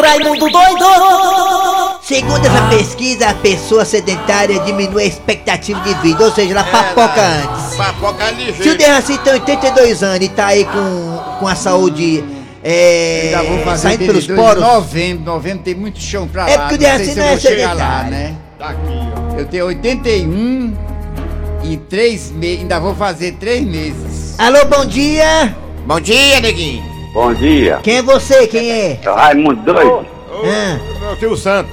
Raimundo 0.00 0.48
doido! 0.48 1.98
Segundo 2.02 2.46
essa 2.46 2.68
pesquisa, 2.68 3.30
a 3.30 3.34
pessoa 3.34 3.84
sedentária 3.84 4.60
diminui 4.60 5.02
a 5.02 5.06
expectativa 5.06 5.80
de 5.80 5.92
vida, 5.94 6.24
ou 6.24 6.30
seja, 6.30 6.52
ela 6.52 6.64
papoca 6.64 7.20
antes. 7.20 7.67
Papoca 7.78 8.24
é 8.24 8.26
Se 8.28 8.34
o 8.34 8.38
ligeiro. 8.46 8.76
Derraci 8.78 9.18
tem 9.18 9.32
82 9.34 10.02
anos 10.02 10.26
e 10.26 10.28
tá 10.28 10.46
aí 10.46 10.64
com, 10.64 11.38
com 11.38 11.46
a 11.46 11.54
saúde 11.54 12.24
é, 12.62 13.32
Ainda 13.36 13.42
vou 13.50 13.58
fazer 13.60 13.82
saindo 13.88 13.98
pelos 14.06 14.28
82 14.28 14.36
poros, 14.36 14.62
em 14.62 14.66
novembro. 14.74 15.24
Novembro 15.24 15.62
tem 15.62 15.74
muito 15.76 16.00
chão 16.00 16.26
pra 16.26 16.50
É 16.50 16.56
lá. 16.56 16.68
porque 16.68 16.84
o 16.84 16.88
não 16.88 16.98
se 16.98 17.14
não 17.14 17.24
eu 17.24 17.32
é 17.32 17.38
chegar 17.38 17.72
lá, 17.74 18.02
né? 18.02 18.34
Tá 18.58 18.70
aqui, 18.70 18.78
ó. 19.32 19.38
Eu 19.38 19.46
tenho 19.46 19.66
81 19.66 20.76
e 21.62 21.76
3 21.76 22.32
meses. 22.32 22.60
Ainda 22.62 22.80
vou 22.80 22.94
fazer 22.96 23.32
3 23.34 23.64
meses. 23.64 24.34
Alô, 24.40 24.64
bom 24.64 24.84
dia! 24.84 25.54
Bom 25.86 26.00
dia, 26.00 26.40
neguinho. 26.40 26.84
Bom 27.14 27.32
dia. 27.32 27.78
Quem 27.82 27.98
é 27.98 28.02
você? 28.02 28.46
Quem 28.48 28.70
é? 28.70 28.98
É 29.02 29.10
Raimundo 29.10 29.62
Doido? 29.62 30.06
Ah, 30.44 30.78
Meu 31.00 31.16
tio 31.16 31.36
Santo. 31.36 31.70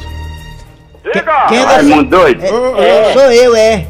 quem 1.11 1.57
é 1.57 1.61
você? 1.61 1.65
Raimundo 1.65 2.09
Doido? 2.09 2.45
É, 2.45 3.13
Sou 3.13 3.31
eu, 3.31 3.55
é. 3.55 3.87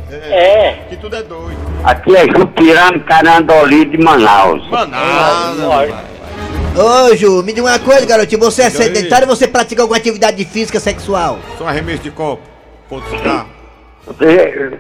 Que 0.90 0.96
tudo 0.96 1.16
é 1.18 1.22
doido. 1.24 1.65
Aqui 1.86 2.16
é 2.16 2.26
Jupirano 2.28 3.00
Carandoli 3.02 3.86
de 3.86 3.98
Manaus. 3.98 4.68
Manaus. 4.70 5.94
Ô, 6.76 7.16
Ju, 7.16 7.44
me 7.44 7.54
diga 7.54 7.68
uma 7.68 7.80
coisa, 7.80 8.06
garotinho. 8.06 8.42
Você 8.42 8.64
é 8.64 8.70
sedentário 8.70 9.30
ou 9.30 9.36
você 9.36 9.48
pratica 9.48 9.82
alguma 9.84 9.98
atividade 9.98 10.44
física 10.46 10.80
sexual? 10.80 11.40
Só 11.58 11.68
arremesso 11.68 12.02
de 12.04 12.12
copo. 12.12 12.42
Ponto 12.90 13.04
de 13.10 13.18
cigarro. 13.18 13.48
Você, 14.08 14.80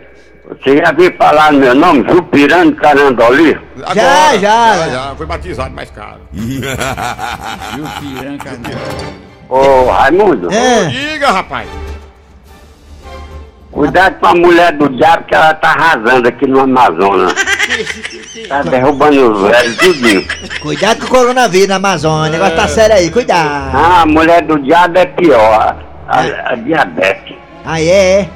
você 0.49 0.77
já 0.77 0.91
viu 0.91 1.13
falar 1.17 1.53
no 1.53 1.59
meu 1.59 1.75
nome? 1.75 2.05
Jupirano 2.09 2.75
Carandoli? 2.75 3.57
Já, 3.93 4.37
já. 4.37 4.37
Já, 4.77 4.89
já. 4.89 5.15
Foi 5.15 5.25
batizado 5.25 5.73
mais 5.75 5.89
caro. 5.91 6.21
O 6.33 7.99
piranca 8.01 8.51
não. 8.51 9.57
Ô, 9.57 9.91
Raimundo, 9.91 10.49
Ah, 10.51 10.89
Diga, 10.89 11.31
rapaz. 11.31 11.69
Cuidado 13.75 14.19
com 14.19 14.25
a 14.27 14.33
mulher 14.33 14.71
do 14.71 14.89
diabo 14.89 15.25
que 15.25 15.35
ela 15.35 15.53
tá 15.53 15.69
arrasando 15.69 16.27
aqui 16.27 16.47
no 16.47 16.61
Amazonas. 16.61 17.33
Tá 18.49 18.61
derrubando 18.61 19.31
os 19.31 19.49
velhos 19.49 19.77
tudinho. 19.77 20.23
cuidado 20.61 20.99
com 20.99 21.05
o 21.05 21.09
coronavírus 21.09 21.69
na 21.69 21.77
Amazônia. 21.77 22.29
O 22.29 22.31
negócio 22.33 22.55
tá 22.55 22.67
sério 22.67 22.95
aí, 22.95 23.09
cuidado. 23.09 23.71
Ah, 23.73 24.01
a 24.01 24.05
mulher 24.05 24.41
do 24.43 24.59
diabo 24.59 24.99
é 24.99 25.05
pior. 25.05 25.75
A, 26.07 26.51
a 26.51 26.55
diabetes. 26.55 27.37
Ah, 27.65 27.81
é? 27.81 28.29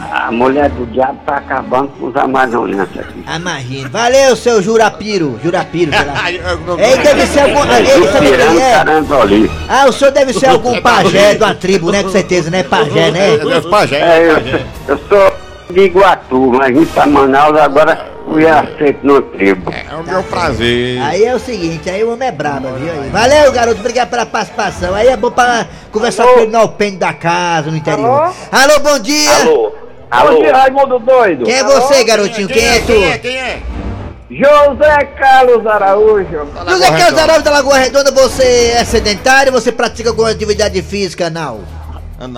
A 0.00 0.32
mulher 0.32 0.68
do 0.70 0.86
diabo 0.86 1.18
tá 1.26 1.36
acabando 1.36 1.88
com 1.98 2.06
os 2.06 2.16
amazonenses 2.16 2.98
aqui. 2.98 3.22
Ah, 3.26 3.36
imagina. 3.36 3.88
Valeu, 3.88 4.34
seu 4.34 4.60
Jurapiro. 4.62 5.38
Jurapiro, 5.42 5.92
sei 5.92 6.04
lá. 6.04 6.30
Ele 6.82 7.02
deve 7.02 7.26
ser 7.26 7.40
algum. 7.40 7.62
ah, 7.62 7.78
Ele 7.80 7.88
sabe 7.88 8.08
quem 8.12 8.22
Jupirano 8.30 8.60
é? 8.60 8.72
Carandoli. 8.72 9.50
Ah, 9.68 9.86
o 9.88 9.92
senhor 9.92 10.10
deve 10.10 10.32
ser 10.32 10.46
algum 10.50 10.80
pajé 10.80 11.34
de 11.34 11.44
uma 11.44 11.54
tribo, 11.54 11.90
né? 11.92 12.02
Com 12.02 12.10
certeza, 12.10 12.50
né? 12.50 12.62
Pajé, 12.62 13.10
né? 13.10 13.34
É 13.34 13.38
Deus 13.38 13.66
pajé. 13.66 13.96
É, 14.00 14.34
pajé. 14.34 14.66
eu, 14.88 14.96
eu 14.96 15.00
sou 15.08 15.32
de 15.70 15.80
Iguatu, 15.80 16.52
mas 16.52 16.76
vim 16.76 16.84
pra 16.84 17.06
Manaus 17.06 17.56
agora 17.58 18.10
fui 18.28 18.46
aceito 18.46 18.98
no 19.06 19.20
tribo. 19.22 19.72
É 19.72 19.94
o 19.94 20.02
meu 20.04 20.22
prazer. 20.24 21.00
Aí 21.02 21.24
é 21.24 21.34
o 21.34 21.38
seguinte, 21.38 21.88
aí 21.88 22.02
o 22.04 22.12
homem 22.12 22.28
é 22.28 22.32
brabo, 22.32 22.68
viu? 22.74 22.92
Aí. 22.92 23.08
Valeu, 23.10 23.52
garoto, 23.52 23.80
obrigado 23.80 24.10
pela 24.10 24.26
participação. 24.26 24.94
Aí 24.94 25.08
é 25.08 25.16
bom 25.16 25.30
pra 25.30 25.66
conversar 25.90 26.24
com 26.24 26.40
ele 26.40 26.50
no 26.52 26.58
alpendre 26.58 26.96
da 26.98 27.12
casa, 27.12 27.70
no 27.70 27.76
interior. 27.76 28.32
Alô, 28.50 28.80
bom 28.80 28.98
dia! 28.98 29.30
Alô? 29.42 29.72
Alô? 30.12 30.42
Raimundo 30.52 30.98
Doido. 30.98 31.44
Quem 31.46 31.54
é 31.54 31.64
você, 31.64 32.04
garotinho? 32.04 32.46
Quem 32.46 32.62
é 32.62 32.80
Quem 32.80 33.04
é? 33.04 33.16
tu? 33.16 33.22
Quem 33.22 33.38
é? 33.38 33.62
José 34.30 35.04
Carlos 35.18 35.66
Araújo. 35.66 36.46
José 36.68 36.86
Carlos 36.90 37.18
Araújo 37.18 37.42
da 37.42 37.50
Lagoa 37.50 37.78
Redonda, 37.78 38.10
você 38.10 38.74
é 38.76 38.84
sedentário 38.84 39.50
você 39.50 39.72
pratica 39.72 40.10
alguma 40.10 40.30
atividade 40.30 40.80
física, 40.82 41.30
não? 41.30 41.60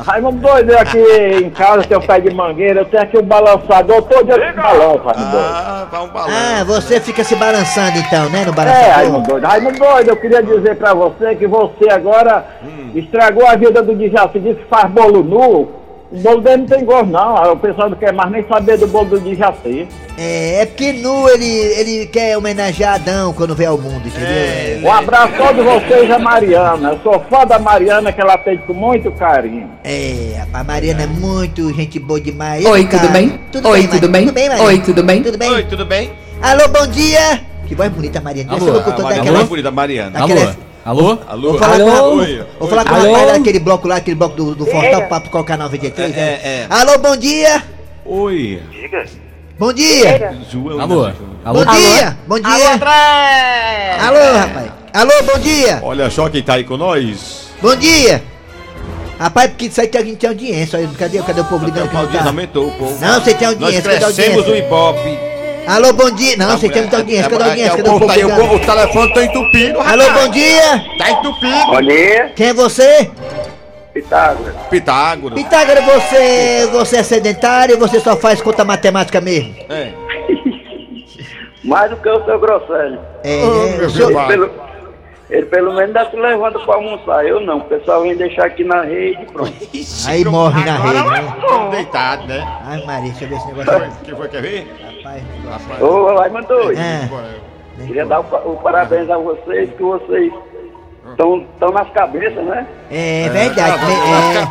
Raimundo 0.06 0.38
Doido, 0.38 0.70
eu 0.70 0.78
aqui 0.78 0.98
em 1.44 1.50
casa 1.50 1.82
tenho 1.82 2.00
pé 2.00 2.18
de 2.20 2.32
mangueira, 2.32 2.80
eu 2.80 2.84
tenho 2.86 3.02
aqui 3.02 3.18
o 3.18 3.22
balançador 3.22 4.02
todo 4.02 4.24
dia 4.24 4.52
balanço, 4.52 5.02
Raimundo 5.04 5.30
Doido. 5.30 5.46
Ah, 5.52 5.86
tá 5.90 6.02
um 6.02 6.08
balão. 6.08 6.30
Ah, 6.30 6.64
você 6.64 7.00
fica 7.00 7.22
se 7.24 7.34
balançando 7.34 7.98
então, 7.98 8.30
né? 8.30 8.44
No 8.44 8.52
É, 8.52 8.54
balançador? 8.54 8.94
Raimundo 8.94 9.28
Doido. 9.28 9.46
Raimundo 9.46 9.78
Doido, 9.78 10.08
eu 10.10 10.16
queria 10.16 10.42
dizer 10.42 10.76
pra 10.76 10.94
você 10.94 11.34
que 11.34 11.46
você 11.46 11.90
agora 11.90 12.46
estragou 12.94 13.46
a 13.46 13.56
vida 13.56 13.82
do 13.82 13.94
Dijaci, 13.94 14.38
disse 14.38 14.60
que 14.60 14.68
faz 14.68 14.90
bolo 14.90 15.22
nu. 15.22 15.83
O 16.14 16.18
bolo 16.18 16.40
dele 16.42 16.58
não 16.58 16.66
tem 16.66 16.84
gosto, 16.84 17.06
não. 17.10 17.52
O 17.52 17.56
pessoal 17.56 17.90
não 17.90 17.96
quer 17.96 18.12
mais 18.12 18.30
nem 18.30 18.46
saber 18.46 18.78
do 18.78 18.86
bolo 18.86 19.06
do 19.06 19.20
Dijaci. 19.20 19.88
É, 20.16 20.60
é 20.60 20.66
porque 20.66 20.92
nu 20.92 21.28
ele, 21.28 21.44
ele 21.44 22.06
quer 22.06 22.38
homenagear 22.38 22.94
Adão 22.94 23.32
quando 23.32 23.52
vem 23.52 23.66
ao 23.66 23.76
mundo, 23.76 24.06
entendeu? 24.06 24.86
Um 24.88 24.92
abraço 24.92 25.34
a 25.34 25.46
todos 25.48 25.64
vocês, 25.64 26.08
a 26.08 26.18
Mariana. 26.20 26.90
Eu 26.90 27.00
sou 27.02 27.18
fã 27.28 27.44
da 27.44 27.58
Mariana, 27.58 28.12
que 28.12 28.20
ela 28.20 28.34
atende 28.34 28.62
com 28.62 28.72
muito 28.74 29.10
carinho. 29.10 29.68
É, 29.82 30.36
rapaz, 30.38 30.54
a 30.54 30.64
Mariana 30.64 31.02
é 31.02 31.06
muito 31.08 31.74
gente 31.74 31.98
boa 31.98 32.20
demais. 32.20 32.64
Oi, 32.64 32.84
Cara, 32.84 33.02
tudo 33.02 33.12
bem? 33.12 33.40
Tudo 33.50 33.68
Oi, 33.70 33.80
bem, 33.80 33.88
tudo 33.88 34.08
bem? 34.08 34.22
Tudo 34.26 34.34
bem, 34.34 34.48
Mariana? 34.48 34.68
Oi, 34.70 34.78
tudo 34.78 35.02
bem? 35.02 35.22
Tudo 35.24 35.38
bem? 35.38 35.50
Oi, 35.50 35.64
tudo 35.64 35.84
bem? 35.84 36.12
Alô, 36.40 36.68
bom 36.68 36.86
dia! 36.86 37.40
Que 37.66 37.74
voz 37.74 37.90
bonita, 37.90 38.20
Mariana. 38.20 38.50
Deixa 38.50 38.66
eu 38.66 38.72
locutor 38.72 39.02
Mariana, 39.02 39.24
daquela... 39.24 39.40
é 39.44 39.46
bonita, 39.48 39.70
Mariana. 39.72 40.10
daquela- 40.12 40.42
Alô? 40.42 40.54
Alô? 40.84 41.16
Vou 41.16 41.58
falar, 41.58 41.76
Alô? 41.80 42.10
com, 42.10 42.16
Oi. 42.18 42.44
vou 42.58 42.68
falar 42.68 42.84
com 42.84 42.92
o 42.92 42.96
Alô? 42.96 43.12
rapaz 43.14 43.32
daquele 43.32 43.58
bloco 43.58 43.88
lá, 43.88 43.96
aquele 43.96 44.16
bloco 44.16 44.36
do, 44.36 44.54
do 44.54 44.66
Fortal, 44.66 45.02
pra 45.08 45.20
colocar 45.20 45.56
na 45.56 45.64
93, 45.64 46.14
né? 46.14 46.22
É, 46.22 46.48
é. 46.48 46.66
Alô, 46.68 46.98
bom 46.98 47.16
dia! 47.16 47.62
Oi. 48.04 48.60
Bom 49.58 49.72
dia! 49.72 50.36
João. 50.50 50.78
Alô? 50.80 51.04
Alô? 51.42 51.64
Bom 51.64 51.72
dia! 51.72 52.18
Bom 52.26 52.38
dia! 52.38 52.70
Alô, 54.00 54.38
rapaz! 54.38 54.70
Alô, 54.92 55.12
bom 55.32 55.38
dia! 55.38 55.80
Olha 55.82 56.10
só 56.10 56.28
quem 56.28 56.42
tá 56.42 56.54
aí 56.54 56.64
com 56.64 56.76
nós. 56.76 57.48
Bom 57.62 57.74
dia! 57.76 58.22
Rapaz, 59.18 59.48
porque 59.50 59.66
isso 59.66 59.80
aí 59.80 59.86
tem, 59.86 60.00
a 60.00 60.04
gente 60.04 60.16
tem 60.18 60.28
audiência. 60.28 60.88
Cadê, 60.98 61.22
cadê 61.22 61.40
o 61.40 61.44
povo 61.44 61.64
ligando 61.64 61.86
O 61.86 61.88
que 61.88 61.94
não 61.94 62.00
audiência 62.02 62.24
tá? 62.24 62.30
aumentou, 62.30 62.70
pô. 62.72 62.84
Não, 63.00 63.20
você 63.20 63.32
tem 63.32 63.46
Nós 63.48 63.62
audiência, 63.62 63.82
cadê 63.82 63.96
a 63.96 64.06
crescemos 64.08 64.38
audiência? 64.38 64.64
o 64.64 64.66
Ibope. 64.66 65.33
Alô, 65.66 65.92
bom 65.92 66.10
dia! 66.10 66.36
Não, 66.36 66.50
você 66.58 66.68
tem 66.68 66.82
muita 66.82 66.98
audiência, 66.98 67.30
cadê 67.30 67.42
a 67.42 67.46
audiência? 67.48 67.76
Cadê 67.76 67.88
o 67.88 67.98
povo 67.98 68.10
aí, 68.12 68.24
o, 68.24 68.54
o 68.54 68.58
telefone 68.60 69.14
tá 69.14 69.24
entupido. 69.24 69.80
Alô, 69.80 70.04
bom 70.12 70.28
dia! 70.30 70.84
Tá 70.98 71.10
entupido. 71.10 71.66
Bom 71.66 71.80
dia, 71.82 72.32
Quem 72.36 72.48
é 72.48 72.54
você? 72.54 73.10
Pitágoras. 73.94 74.54
Pitágoras. 74.68 75.34
Pitágoras, 75.42 75.84
você, 75.84 76.66
você 76.72 76.96
é 76.98 77.02
sedentário 77.02 77.76
ou 77.76 77.80
você 77.80 78.00
só 78.00 78.16
faz 78.16 78.42
conta 78.42 78.64
matemática 78.64 79.20
mesmo? 79.20 79.54
É. 79.70 79.92
Mais 81.64 81.90
do 81.90 81.96
que 81.96 82.08
o 82.10 82.24
seu 82.24 82.38
Grosselho. 82.38 82.98
É, 83.22 83.36
né? 83.36 83.76
meu 83.78 83.86
O 83.86 83.90
senhor- 83.90 84.08
filho. 84.08 84.26
Pelo, 84.26 84.50
ele 85.30 85.46
pelo 85.46 85.72
menos 85.74 85.92
dá 85.94 86.10
se 86.10 86.16
levando 86.16 86.60
pra 86.60 86.74
almoçar. 86.74 87.24
Eu 87.24 87.40
não, 87.40 87.58
o 87.58 87.64
pessoal 87.64 88.02
vem 88.02 88.14
deixar 88.16 88.44
aqui 88.46 88.62
na 88.64 88.82
rede 88.82 89.22
e 89.22 89.26
pronto. 89.26 89.52
Aí 90.08 90.24
morre 90.24 90.62
na 90.64 90.76
rede, 90.76 91.08
né? 91.08 91.34
Tô 91.40 91.68
deitado, 91.70 92.26
né? 92.26 92.46
Ai, 92.66 92.84
Maria, 92.84 93.10
deixa 93.12 93.24
eu 93.24 93.28
ver 93.28 93.36
esse 93.36 93.46
negócio 93.46 93.72
aí. 93.72 93.90
Que 94.04 94.14
foi, 94.14 94.28
quer 94.28 94.42
ver? 94.42 94.66
Rapaz, 95.04 95.82
Ô, 95.82 96.14
Raimundo 96.16 96.46
Doido, 96.46 96.80
É. 96.80 97.08
queria 97.86 98.06
dar 98.06 98.20
o, 98.20 98.52
o 98.52 98.56
parabéns 98.56 99.10
a 99.10 99.18
vocês, 99.18 99.68
que 99.70 99.82
vocês 99.82 100.32
Estão 101.12 101.70
nas 101.70 101.88
cabeças, 101.90 102.42
né? 102.44 102.66
É, 102.90 103.28
verdade. 103.28 103.78
Nas 103.78 103.90
é. 103.90 104.40
né? 104.40 104.48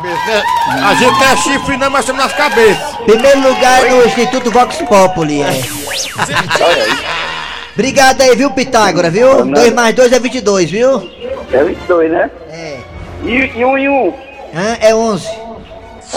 A 0.86 0.94
gente 0.94 1.20
é 1.22 1.36
chifre 1.36 1.76
não, 1.76 1.90
mas 1.90 2.00
estamos 2.02 2.22
nas 2.22 2.32
cabeças. 2.32 2.96
Primeiro 3.04 3.40
lugar 3.40 3.82
no 3.90 4.06
Instituto 4.06 4.50
Vox 4.52 4.80
Populi, 4.82 5.42
é. 5.42 5.50
Obrigado 7.74 8.20
aí, 8.22 8.36
viu, 8.36 8.52
Pitágora, 8.52 9.10
viu? 9.10 9.44
2 9.44 9.72
mais 9.74 9.94
2 9.96 10.12
é 10.12 10.20
22, 10.20 10.70
viu? 10.70 11.10
É 11.52 11.64
22, 11.64 12.08
né? 12.10 12.30
É. 12.48 12.78
E, 13.24 13.50
e 13.58 13.64
um 13.64 13.76
e 13.76 13.88
um? 13.88 14.14
Hã? 14.54 14.76
É 14.80 14.94
11. 14.94 15.28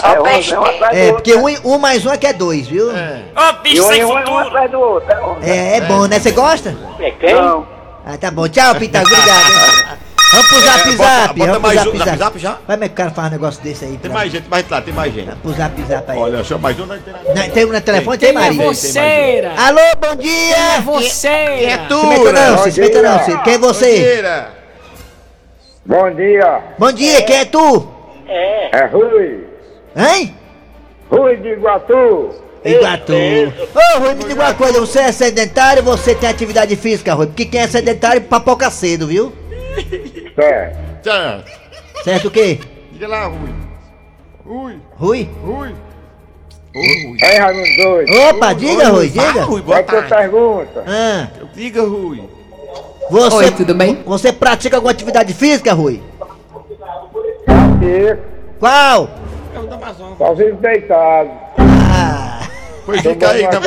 É 0.02 0.20
11, 0.20 0.54
é 0.54 0.58
um 0.60 0.64
atrás 0.64 0.92
do 0.96 0.98
É, 1.02 1.12
porque 1.12 1.34
um, 1.34 1.46
um 1.74 1.78
mais 1.78 2.04
um 2.06 2.12
é 2.12 2.16
que 2.16 2.26
é 2.26 2.32
2, 2.32 2.66
viu? 2.68 2.90
E 3.64 3.80
um 3.80 3.92
e 3.92 4.04
um 4.04 4.18
é 4.18 4.30
um 4.30 4.38
atrás 4.38 4.70
do 4.70 4.80
outro. 4.80 5.12
É. 5.42 5.50
É, 5.50 5.76
é 5.76 5.80
bom, 5.82 6.06
né? 6.06 6.18
Você 6.18 6.30
gosta? 6.32 6.74
É 7.00 7.10
quem? 7.12 7.34
Não. 7.34 7.66
Ah, 8.06 8.16
tá 8.16 8.30
bom. 8.30 8.48
Tchau, 8.48 8.74
Pitágora, 8.76 9.12
obrigado. 9.14 9.98
Vamos 10.30 10.46
pro 10.48 10.60
zap 10.60 10.80
É, 10.88 10.92
zap. 10.92 10.96
bota- 10.96 11.32
bota 11.32 11.46
Vamos 11.46 11.62
mais 11.62 11.74
zap 11.78 11.88
um- 11.88 11.98
zap 11.98 12.18
zap. 12.18 12.38
já? 12.38 12.58
Vai, 12.68 12.78
é 12.82 12.84
o 12.86 12.90
cara 12.90 13.10
faz 13.10 13.28
um 13.28 13.30
negócio 13.30 13.62
desse 13.62 13.84
aí? 13.86 13.96
Tem 13.96 14.10
mais 14.10 14.30
gente, 14.30 14.46
mais 14.46 14.68
lá, 14.68 14.82
tem 14.82 14.92
mais 14.92 15.14
gente. 15.14 15.34
Pro 15.36 15.52
zap 15.54 15.82
zap 15.84 16.10
aí. 16.10 16.18
Olha, 16.18 16.44
chama 16.44 16.60
mais 16.60 16.78
um, 16.78 16.86
tem 16.86 17.50
tem 17.50 17.64
um 17.64 17.72
no 17.72 17.80
telefone, 17.80 18.18
tem, 18.18 18.28
Quem 18.34 18.36
é 18.38 18.40
Maria? 18.44 18.62
vocêira? 18.66 19.52
Alô, 19.56 19.80
bom 19.98 20.16
dia! 20.16 20.54
Quem 20.54 20.74
é 20.76 20.80
vocêira? 20.82 21.72
É 21.72 21.76
tu, 21.88 21.98
Se 21.98 22.06
meta 22.06 22.32
não, 22.32 22.58
se 22.70 22.80
meta 22.80 23.02
não. 23.02 23.18
se- 23.24 23.38
Quem 23.38 23.54
é 23.54 23.58
você? 23.58 24.22
Bom 25.86 26.10
dia. 26.10 26.60
Bom 26.78 26.92
dia, 26.92 27.22
quem 27.22 27.36
é 27.36 27.44
tu? 27.46 27.88
É 28.28 28.84
Rui. 28.84 29.47
Hein? 29.98 30.34
Rui 31.10 31.36
de 31.36 31.48
Iguatu. 31.48 32.30
Iguatu. 32.64 33.12
Ô, 33.14 33.98
Rui, 34.00 34.14
me 34.14 34.24
diga 34.24 34.42
uma 34.42 34.54
coisa, 34.54 34.80
você 34.80 35.00
é 35.00 35.12
sedentário 35.12 35.82
ou 35.86 35.96
você 35.96 36.14
tem 36.14 36.28
atividade 36.28 36.76
física, 36.76 37.14
Rui? 37.14 37.26
Porque 37.26 37.46
quem 37.46 37.60
é 37.60 37.66
sedentário 37.66 38.22
papoca 38.22 38.70
cedo, 38.70 39.06
viu? 39.06 39.32
Certo. 40.34 40.78
Tchau. 41.02 41.44
Certo 42.04 42.28
o 42.28 42.30
quê? 42.30 42.58
Diga 42.92 43.08
lá, 43.08 43.26
Rui. 43.26 43.50
Rui, 44.44 44.78
Rui? 44.96 45.28
Rui. 45.42 45.68
Ô, 46.74 46.80
Rui. 46.80 47.16
Aí, 47.22 47.38
Raimundo 47.38 47.76
doido. 47.82 48.12
Opa, 48.30 48.52
diga, 48.52 48.88
Rui, 48.88 49.08
diga. 49.08 49.42
Rui, 49.42 49.62
Qual 49.62 49.62
boa 49.62 49.76
é 49.76 49.80
a 49.80 49.84
tua 49.84 50.02
tarde. 50.02 50.14
pergunta? 50.30 50.84
Ah, 50.86 51.28
Diga, 51.54 51.82
Rui. 51.82 52.22
você, 53.10 53.36
Oi, 53.46 53.50
tudo 53.52 53.74
bem? 53.74 54.02
Você 54.06 54.32
pratica 54.32 54.76
alguma 54.76 54.92
atividade 54.92 55.32
física, 55.34 55.72
Rui? 55.72 56.00
Fico. 57.80 58.22
Qual? 58.60 59.08
Só 60.18 60.34
vivo 60.34 60.56
deitado. 60.58 61.30
Ah, 61.58 62.40
Pois 62.84 63.02
fica 63.02 63.30
aí, 63.30 63.46
tá 63.48 63.60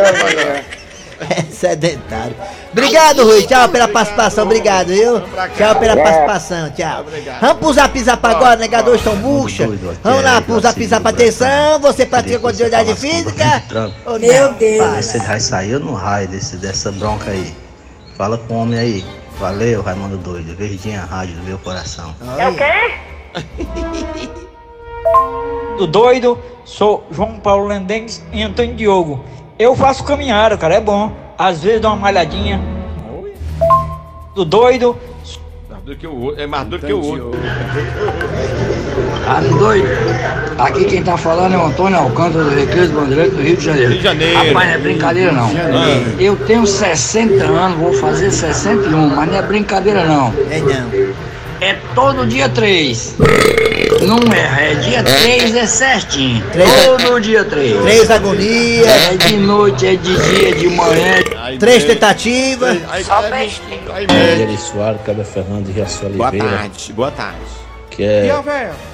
é 1.30 1.44
sedentário. 1.44 2.36
Obrigado, 2.72 3.24
Rui. 3.24 3.44
Tchau 3.44 3.70
pela 3.70 3.88
participação, 3.88 4.46
obrigado, 4.46 4.88
viu? 4.88 5.22
Tchau 5.56 5.76
pela 5.76 5.96
participação, 5.96 6.72
tchau. 6.72 7.06
Vamos 7.40 7.58
pro 7.58 7.74
zap 7.74 8.00
zap 8.04 8.26
agora, 8.26 8.56
negadores 8.56 9.02
estão 9.02 9.16
murcha. 9.16 9.68
Vamos 10.04 10.24
lá 10.24 10.42
pro 10.42 10.60
zap 10.60 10.84
zap, 10.88 11.08
atenção. 11.08 11.80
Você 11.80 12.06
pratica 12.06 12.50
atividade 12.50 12.96
física? 12.96 13.64
Não? 13.72 13.94
Para. 14.80 15.02
Você 15.02 15.20
vai 15.20 15.40
sair 15.40 15.80
no 15.80 15.94
raio 15.94 16.28
desse, 16.28 16.58
dessa 16.58 16.92
bronca 16.92 17.30
aí. 17.30 17.54
Fala 18.18 18.38
com 18.38 18.56
o 18.56 18.58
homem 18.62 18.80
aí. 18.80 19.06
Valeu, 19.40 19.82
Raimundo 19.82 20.18
Doido. 20.18 20.56
Verdinha 20.56 21.02
rádio 21.02 21.36
do 21.36 21.44
meu 21.44 21.58
coração. 21.60 22.16
É 22.38 22.48
o 22.48 22.56
quê? 22.56 24.42
Do 25.78 25.88
doido, 25.88 26.38
sou 26.64 27.06
João 27.12 27.40
Paulo 27.40 27.68
Lendengues 27.68 28.24
e 28.32 28.44
Antônio 28.44 28.76
Diogo. 28.76 29.24
Eu 29.58 29.76
faço 29.76 30.04
caminhada, 30.04 30.58
cara, 30.58 30.76
é 30.76 30.82
bom. 30.82 31.12
Às 31.38 31.64
vezes 31.64 31.82
dou 31.82 31.92
uma 31.92 31.98
malhadinha. 31.98 32.62
Do 34.36 34.46
doido, 34.46 34.96
Mais 35.70 35.84
duro 35.84 35.98
que 35.98 36.08
o 36.08 36.22
outro. 36.22 36.42
É 36.42 36.48
mais 36.48 36.68
duro 36.68 36.86
que 36.86 36.94
o 36.94 37.04
outro. 37.04 37.32
Ah, 39.28 39.42
doido. 39.42 39.88
Aqui 40.60 40.86
quem 40.86 41.04
tá 41.04 41.18
falando 41.18 41.56
é 41.56 41.58
o 41.58 41.66
Antônio 41.66 41.98
Alcântara 41.98 42.44
do 42.44 42.56
Recreio 42.56 42.90
Bandeirante 42.90 43.36
do 43.36 43.42
Rio 43.42 43.58
de 43.58 43.66
Janeiro. 43.66 43.90
Rio 43.90 43.98
de 43.98 44.04
Janeiro. 44.04 44.36
Rapaz, 44.36 44.54
não 44.54 44.76
é 44.76 44.78
brincadeira 44.78 45.32
não. 45.32 45.50
Eu 46.20 46.36
tenho 46.36 46.68
60 46.68 47.44
anos, 47.44 47.78
vou 47.80 47.94
fazer 47.94 48.32
61, 48.32 49.16
mas 49.16 49.30
não 49.30 49.38
é 49.38 49.42
brincadeira 49.42 50.06
não. 50.06 50.34
É 50.52 50.60
não. 50.60 51.14
É 51.62 51.76
todo 51.96 52.28
dia 52.28 52.50
3. 52.50 53.16
Não 54.12 54.34
é, 54.34 54.72
é 54.74 54.76
dia 54.76 55.04
3 55.04 55.56
é 55.56 55.66
certinho. 55.66 56.44
Três 56.52 56.70
é- 56.70 56.86
Todo 56.98 57.22
dia 57.22 57.46
3. 57.46 57.82
Três 57.82 58.12
agonias, 58.12 58.86
É 58.88 59.16
de 59.16 59.38
noite, 59.38 59.88
é 59.88 59.96
de 59.96 60.14
dia, 60.14 60.50
é 60.50 60.52
de 60.52 60.68
manhã. 60.68 61.58
Três 61.58 61.86
tentativas. 61.86 62.78
Só 63.06 63.22
mesmo. 63.30 63.64
Eri 64.42 64.58
Soares, 64.58 65.00
Cabra 65.06 65.24
Fernando 65.24 65.70
e 65.70 65.72
Riaço 65.72 66.06
Boa 66.10 66.28
Oliveira, 66.30 66.58
tarde, 66.58 66.94
boa 66.94 67.12
tarde. 67.12 67.38
que 67.90 68.04
é 68.04 68.26
E? 68.26 68.28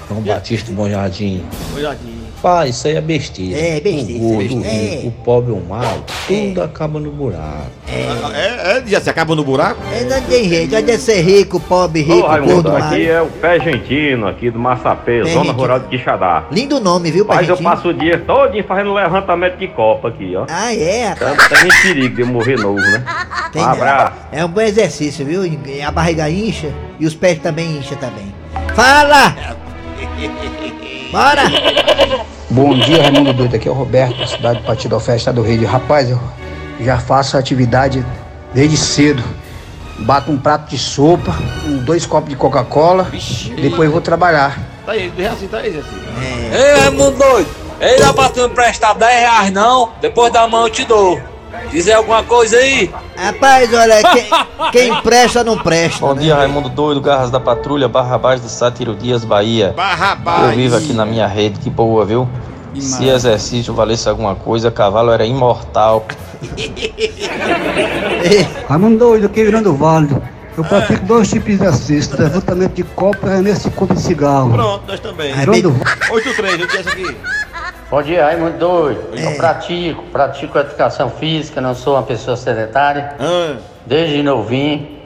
João 0.08 0.21
Batista 0.21 0.71
Bom 0.71 0.88
Jardim. 0.88 1.43
Isso 2.67 2.88
aí 2.88 2.95
é 2.95 3.01
besteira. 3.01 3.60
É, 3.60 3.79
besteira, 3.79 4.23
O 4.23 4.27
gordo, 4.29 4.38
besteira. 4.55 4.67
o 4.67 4.71
rico, 4.71 5.05
É. 5.05 5.07
o 5.07 5.12
pobre, 5.23 5.51
o 5.51 5.60
mal, 5.62 5.97
tudo 6.27 6.63
acaba 6.63 6.99
no 6.99 7.12
buraco. 7.12 7.67
É, 7.88 8.77
é, 8.77 8.83
já 8.86 8.99
se 9.01 9.10
acaba 9.10 9.36
no 9.36 9.43
buraco? 9.43 9.81
É, 9.93 10.03
não 10.03 10.21
tem 10.21 10.47
jeito, 10.49 10.71
vai 10.71 10.81
de 10.83 10.97
ser 10.97 11.21
rico, 11.21 11.60
pobre, 11.60 12.01
rico, 12.01 12.19
Ô 12.19 12.27
Raimundo, 12.27 12.69
gordo, 12.69 12.77
aqui 12.77 13.07
é 13.07 13.21
o 13.21 13.27
Pé 13.27 13.60
Gentino, 13.60 14.27
aqui 14.27 14.49
do 14.49 14.60
Massapê, 14.60 15.21
Pé 15.23 15.29
zona 15.29 15.45
Gentino. 15.45 15.53
rural 15.53 15.79
de 15.79 15.88
Quixadá. 15.88 16.45
Lindo 16.51 16.79
nome, 16.79 17.12
viu, 17.12 17.25
Mas 17.27 17.47
eu 17.47 17.57
passo 17.57 17.89
o 17.89 17.93
dia 17.93 18.17
todinho 18.19 18.63
fazendo 18.63 18.93
levantamento 18.93 19.57
de 19.57 19.67
copa 19.69 20.10
aqui, 20.10 20.36
ó. 20.36 20.45
Ah, 20.49 20.73
é. 20.73 21.12
Então 21.12 21.36
tem 21.49 21.63
nem 21.69 21.81
perigo 21.81 22.15
de 22.15 22.21
eu 22.21 22.27
morrer 22.27 22.57
novo, 22.57 22.79
né? 22.79 23.03
Tem 23.53 23.62
Um 23.62 23.65
abraço. 23.65 24.13
É 24.31 24.43
um 24.43 24.49
bom 24.49 24.62
exercício, 24.62 25.25
viu? 25.25 25.41
A 25.86 25.91
barriga 25.91 26.29
incha 26.29 26.69
e 26.99 27.05
os 27.05 27.15
pés 27.15 27.39
também 27.39 27.77
incha 27.77 27.95
também. 27.95 28.33
Fala! 28.75 29.36
Bora! 31.12 31.43
Bom 32.57 32.73
dia, 32.73 33.03
Raimundo 33.03 33.31
Doido. 33.33 33.55
Aqui 33.55 33.67
é 33.67 33.71
o 33.71 33.73
Roberto, 33.75 34.17
da 34.17 34.25
cidade 34.25 34.61
de 34.61 34.65
Patidofé, 34.65 35.15
estado 35.15 35.35
do 35.35 35.47
Rio. 35.47 35.67
Rapaz, 35.67 36.09
eu 36.09 36.19
já 36.79 36.97
faço 36.97 37.37
atividade 37.37 38.03
desde 38.51 38.75
cedo. 38.75 39.23
Bato 39.99 40.31
um 40.31 40.39
prato 40.39 40.67
de 40.67 40.75
sopa, 40.79 41.35
um- 41.67 41.77
dois 41.83 42.07
copos 42.07 42.31
de 42.31 42.35
Coca-Cola, 42.35 43.11
depois 43.61 43.91
vou 43.91 44.01
trabalhar. 44.01 44.57
Tá 44.87 44.93
aí, 44.93 45.11
deixa 45.15 45.33
assim, 45.33 45.47
tá 45.47 45.57
aí, 45.57 45.77
assim. 45.77 46.01
Ei, 46.51 46.79
Raimundo 46.81 47.15
doido! 47.19 47.49
Ei, 47.79 47.99
dá 47.99 48.11
pra 48.11 48.27
tu 48.29 48.39
emprestar 48.39 48.95
10 48.95 49.19
reais 49.19 49.51
não? 49.53 49.91
Depois 50.01 50.33
da 50.33 50.47
mão 50.47 50.63
eu 50.63 50.69
te 50.71 50.83
dou. 50.83 51.21
Dizer 51.71 51.93
alguma 51.93 52.23
coisa 52.23 52.57
aí? 52.57 52.89
Rapaz, 53.15 53.73
olha, 53.73 54.01
quem, 54.12 54.25
quem 54.91 55.01
presta 55.01 55.43
não 55.43 55.57
presta. 55.57 55.99
Bom 55.99 56.13
né? 56.13 56.21
dia, 56.21 56.36
Raimundo 56.36 56.69
Doido, 56.69 57.01
Garras 57.01 57.29
da 57.29 57.39
Patrulha, 57.39 57.88
Barra 57.88 58.17
Baixo 58.17 58.43
do 58.43 58.49
Sátiro 58.49 58.95
Dias, 58.95 59.25
Bahia. 59.25 59.73
Barrabás. 59.75 60.51
Eu 60.51 60.57
vivo 60.57 60.75
aqui 60.75 60.93
na 60.93 61.05
minha 61.05 61.27
rede, 61.27 61.60
que 61.60 61.69
boa, 61.69 62.05
viu? 62.05 62.27
Se 62.79 63.07
exercício 63.07 63.73
valesse 63.73 64.07
alguma 64.07 64.36
coisa, 64.36 64.69
cavalo 64.69 65.12
era 65.12 65.25
imortal. 65.25 66.05
Raimundo 68.69 68.97
Doido, 68.97 69.25
aqui 69.25 69.43
virando 69.43 69.75
válido. 69.75 70.21
Eu 70.57 70.63
pratico 70.63 71.05
dois 71.05 71.29
tipos 71.29 71.45
de 71.45 71.53
exercício, 71.53 72.17
levantamento 72.17 72.73
de 72.73 72.83
copo 72.83 73.27
e 73.27 73.29
arremesso 73.29 73.69
de 73.69 73.75
copo 73.75 73.93
de 73.93 74.01
cigarro. 74.01 74.51
Pronto, 74.51 74.83
nós 74.88 74.99
também. 74.99 75.31
Ai, 75.31 75.45
bem- 75.45 75.62
8-3, 75.62 76.60
eu 76.60 76.67
disse 76.67 76.89
aqui. 76.89 77.17
Bom 77.89 78.02
dia, 78.02 78.26
Raimundo 78.26 78.58
Doido. 78.58 79.17
É. 79.17 79.26
Eu 79.26 79.38
pratico, 79.38 80.04
pratico 80.12 80.60
educação 80.60 81.10
física, 81.10 81.62
não 81.62 81.73
sou 81.73 81.93
uma 81.95 82.04
pessoa 82.04 82.36
sedentária. 82.36 83.15
Ah, 83.17 83.56
Desde 83.86 84.21
novinho 84.21 84.97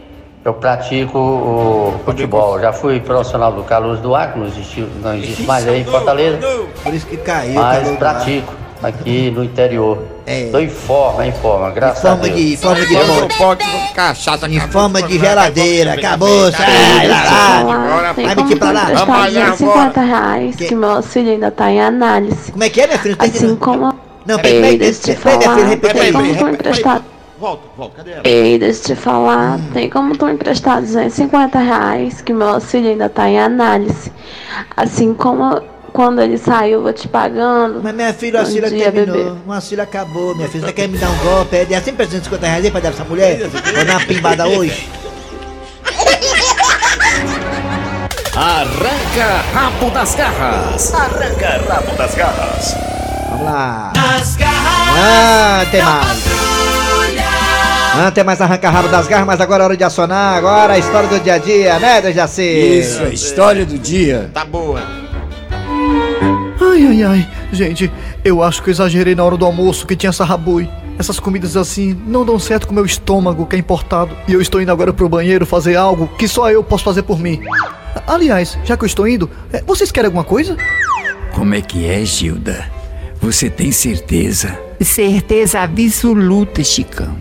eu 0.43 0.55
pratico 0.55 1.19
o 1.19 2.01
futebol. 2.03 2.59
Já 2.59 2.73
fui 2.73 2.99
profissional 2.99 3.51
do 3.51 3.63
Carlos 3.63 3.99
do 3.99 4.15
Acre, 4.15 4.39
não 4.39 4.47
existe, 4.47 4.81
não 4.81 5.13
existe 5.13 5.43
mais 5.43 5.67
aí 5.67 5.81
em 5.81 5.85
Fortaleza. 5.85 6.39
Por 6.81 6.91
isso 6.91 7.05
que 7.05 7.17
caiu. 7.17 7.53
Mas 7.53 7.87
pratico 7.97 8.51
aqui 8.83 9.31
no 9.31 9.43
interior. 9.43 9.97
É. 10.25 10.49
Forma, 10.69 11.25
em 11.27 11.31
forma, 11.31 11.69
Em 11.69 11.73
graças 11.73 12.05
a 12.05 12.09
forma 12.15 12.23
Deus. 12.23 12.35
de, 12.35 12.57
forma 12.57 12.85
de 12.85 13.37
pode 13.37 13.65
cachaça. 13.93 14.47
Em 14.47 14.57
acabou, 14.57 14.71
forma 14.81 15.01
de 15.03 15.19
geladeira. 15.19 15.93
Acabou, 15.93 16.41
vai, 16.43 16.51
sai 16.51 17.07
lá. 17.07 18.13
Vai 18.15 18.35
como 18.35 18.47
mentir 18.47 18.57
pra 18.59 18.71
lá. 18.71 18.85
Vamos 18.85 19.07
malhar 19.07 19.55
50 19.55 19.79
agora. 20.01 20.01
reais, 20.05 20.55
Que- 20.55 20.65
que 20.67 20.75
meu 20.75 20.89
auxílio 20.91 21.31
ainda 21.33 21.51
tá 21.51 21.69
em 21.71 21.81
análise. 21.81 22.51
Como 22.51 22.63
é 22.63 22.69
que 22.69 22.81
é, 22.81 22.87
minha 22.87 22.99
filha? 22.99 23.15
Não 23.19 23.25
entendi 23.25 23.45
Assim 23.45 23.55
como... 23.55 23.93
Não, 24.25 24.37
peraí, 24.37 24.61
peraí, 24.61 24.77
deixa 24.77 25.11
eu 25.11 25.15
te 25.15 25.21
peraí, 25.21 25.39
filha, 25.41 25.65
repete 25.65 25.99
aí. 25.99 26.11
como 26.13 26.27
tu 26.27 26.33
peraí, 26.35 26.53
emprestar... 26.53 27.01
Volta, 27.39 27.63
volta, 27.75 27.97
cadê 27.97 28.11
ela? 28.11 28.21
Ei, 28.23 28.59
deixa 28.59 28.79
eu 28.81 28.85
te 28.85 28.95
falar, 29.01 29.59
tem 29.73 29.89
como 29.89 30.15
tu 30.15 30.29
emprestar 30.29 30.79
250 30.79 31.57
reais, 31.57 32.21
que 32.21 32.31
meu 32.31 32.49
auxílio 32.49 32.91
ainda 32.91 33.09
tá 33.09 33.27
em 33.27 33.39
análise. 33.39 34.11
Assim 34.77 35.11
como 35.15 35.59
quando 35.93 36.21
ele 36.21 36.37
saiu, 36.37 36.73
eu 36.79 36.81
vou 36.83 36.93
te 36.93 37.07
pagando. 37.07 37.81
Mas 37.83 37.93
minha 37.93 38.13
filha, 38.13 38.39
Bom 38.39 38.45
auxílio 38.45 38.69
dia, 38.69 38.91
terminou. 38.91 39.15
bebê. 39.25 39.37
O 39.45 39.51
auxílio 39.53 39.83
acabou, 39.83 40.35
minha 40.35 40.47
filha. 40.47 40.65
Você 40.67 40.73
quer 40.73 40.87
me 40.87 40.97
dar 40.97 41.09
um 41.09 41.17
golpe? 41.17 41.55
É 41.55 41.65
sempre 41.81 42.05
350 42.07 42.45
reais 42.47 42.65
aí 42.65 42.71
pra 42.71 42.79
dar 42.79 42.91
pra 42.91 42.99
essa 43.01 43.09
mulher? 43.09 43.37
Vou 43.47 43.85
dar 43.85 43.91
uma 43.97 44.05
pimbada 44.05 44.47
hoje? 44.47 44.89
Arranca 48.35 49.43
rabo 49.53 49.89
das 49.91 50.15
garras. 50.15 50.93
Arranca 50.93 51.61
rabo 51.73 51.95
das 51.97 52.15
garras. 52.15 52.75
Vamos 53.29 53.45
lá. 53.45 53.93
Nas 53.95 54.35
garras 54.35 54.97
Ah, 54.97 55.65
tem 55.69 55.81
mais. 55.83 56.23
Não 57.93 58.09
tem 58.11 58.23
mais 58.23 58.39
arranca-rabo 58.39 58.87
das 58.87 59.05
garras, 59.07 59.27
mas 59.27 59.41
agora 59.41 59.63
é 59.63 59.65
hora 59.65 59.77
de 59.77 59.83
acionar. 59.83 60.37
Agora 60.37 60.73
a 60.73 60.77
história 60.79 61.09
do 61.09 61.19
dia 61.19 61.33
a 61.33 61.37
dia, 61.37 61.77
né, 61.77 62.01
Dejaci? 62.01 62.41
Isso, 62.41 63.03
a 63.03 63.09
história 63.09 63.65
do 63.65 63.77
dia. 63.77 64.29
Tá 64.33 64.45
boa. 64.45 64.81
Ai, 66.71 66.87
ai, 66.87 67.03
ai. 67.03 67.29
Gente, 67.51 67.91
eu 68.23 68.41
acho 68.41 68.63
que 68.63 68.69
eu 68.69 68.71
exagerei 68.71 69.13
na 69.13 69.25
hora 69.25 69.35
do 69.35 69.45
almoço 69.45 69.85
que 69.85 69.93
tinha 69.93 70.13
sarrabui. 70.13 70.69
Essas 70.97 71.19
comidas 71.19 71.57
assim 71.57 71.99
não 72.07 72.25
dão 72.25 72.39
certo 72.39 72.65
com 72.65 72.73
meu 72.73 72.85
estômago, 72.85 73.45
que 73.45 73.57
é 73.57 73.59
importado. 73.59 74.15
E 74.25 74.31
eu 74.31 74.41
estou 74.41 74.61
indo 74.61 74.71
agora 74.71 74.93
pro 74.93 75.09
banheiro 75.09 75.45
fazer 75.45 75.75
algo 75.75 76.07
que 76.17 76.29
só 76.29 76.49
eu 76.49 76.63
posso 76.63 76.85
fazer 76.85 77.03
por 77.03 77.19
mim. 77.19 77.41
Aliás, 78.07 78.57
já 78.63 78.77
que 78.77 78.83
eu 78.83 78.87
estou 78.87 79.05
indo, 79.05 79.29
eh, 79.51 79.61
vocês 79.67 79.91
querem 79.91 80.05
alguma 80.05 80.23
coisa? 80.23 80.55
Como 81.33 81.53
é 81.53 81.59
que 81.59 81.85
é, 81.85 82.05
Gilda? 82.05 82.65
Você 83.19 83.49
tem 83.49 83.69
certeza? 83.73 84.57
Certeza 84.79 85.59
absoluta, 85.59 86.63
Chicão. 86.63 87.17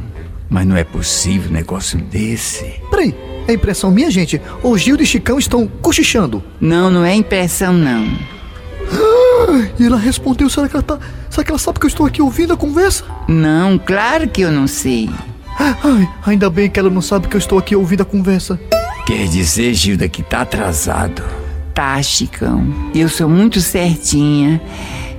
Mas 0.49 0.65
não 0.65 0.77
é 0.77 0.85
possível 0.85 1.51
um 1.51 1.55
negócio 1.55 1.99
desse. 1.99 2.81
Peraí, 2.89 3.13
é 3.49 3.53
impressão 3.53 3.91
minha, 3.91 4.11
gente? 4.13 4.41
Ou 4.63 4.79
Gildo 4.79 5.03
e 5.03 5.07
Chicão 5.07 5.41
estão 5.41 5.67
cochichando? 5.67 6.41
Não, 6.61 6.89
não 6.89 7.05
é 7.05 7.15
impressão, 7.17 7.73
não. 7.73 8.07
E 9.79 9.87
ela 9.87 9.97
respondeu, 9.97 10.49
será 10.51 10.69
que 10.69 10.77
ela 10.77 10.83
tá. 10.83 10.99
Será 11.29 11.45
que 11.45 11.51
ela 11.51 11.59
sabe 11.59 11.79
que 11.79 11.87
eu 11.87 11.89
estou 11.89 12.07
aqui 12.07 12.21
ouvindo 12.23 12.53
a 12.53 12.57
conversa? 12.57 13.05
Não, 13.29 13.79
claro 13.79 14.29
que 14.29 14.43
eu 14.43 14.51
não 14.51 14.67
sei. 14.67 15.09
Ai, 15.59 16.09
ainda 16.25 16.49
bem 16.49 16.71
que 16.71 16.79
ela 16.79 16.91
não 16.91 17.03
sabe 17.03 17.29
que 17.29 17.37
eu 17.37 17.39
estou 17.39 17.59
aqui 17.59 17.77
ouvindo 17.77 18.03
a 18.03 18.07
conversa. 18.07 18.59
Quer 19.07 19.27
dizer, 19.29 19.75
Gilda, 19.75 20.09
que 20.09 20.23
tá 20.23 20.43
atrasado. 20.43 21.23
Tá, 21.75 22.03
Chicão. 22.03 22.67
Eu 22.95 23.09
sou 23.09 23.29
muito 23.29 23.61
certinha. 23.61 24.61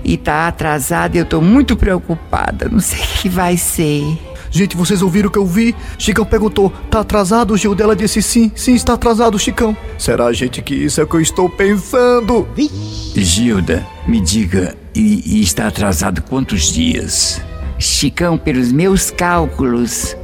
E 0.03 0.17
tá 0.17 0.47
atrasada 0.47 1.15
e 1.15 1.19
eu 1.19 1.25
tô 1.25 1.41
muito 1.41 1.75
preocupada. 1.75 2.67
Não 2.71 2.79
sei 2.79 2.99
o 2.99 3.21
que 3.21 3.29
vai 3.29 3.55
ser. 3.55 4.03
Gente, 4.51 4.75
vocês 4.75 5.01
ouviram 5.01 5.29
o 5.29 5.31
que 5.31 5.39
eu 5.39 5.45
vi? 5.45 5.73
Chicão 5.97 6.25
perguntou, 6.25 6.71
tá 6.89 6.99
atrasado? 6.99 7.53
O 7.53 7.57
Gil 7.57 7.73
dela 7.73 7.95
disse 7.95 8.21
sim, 8.21 8.51
sim, 8.53 8.73
está 8.73 8.93
atrasado, 8.93 9.39
Chicão. 9.39 9.75
Será, 9.97 10.31
gente, 10.33 10.61
que 10.61 10.75
isso 10.75 10.99
é 10.99 11.05
o 11.05 11.07
que 11.07 11.15
eu 11.15 11.21
estou 11.21 11.49
pensando? 11.49 12.45
Gilda, 13.15 13.87
me 14.05 14.19
diga, 14.19 14.75
e, 14.93 15.37
e 15.37 15.41
está 15.41 15.67
atrasado 15.67 16.21
quantos 16.21 16.65
dias? 16.65 17.41
Chicão, 17.79 18.37
pelos 18.37 18.73
meus 18.73 19.09
cálculos, 19.09 20.17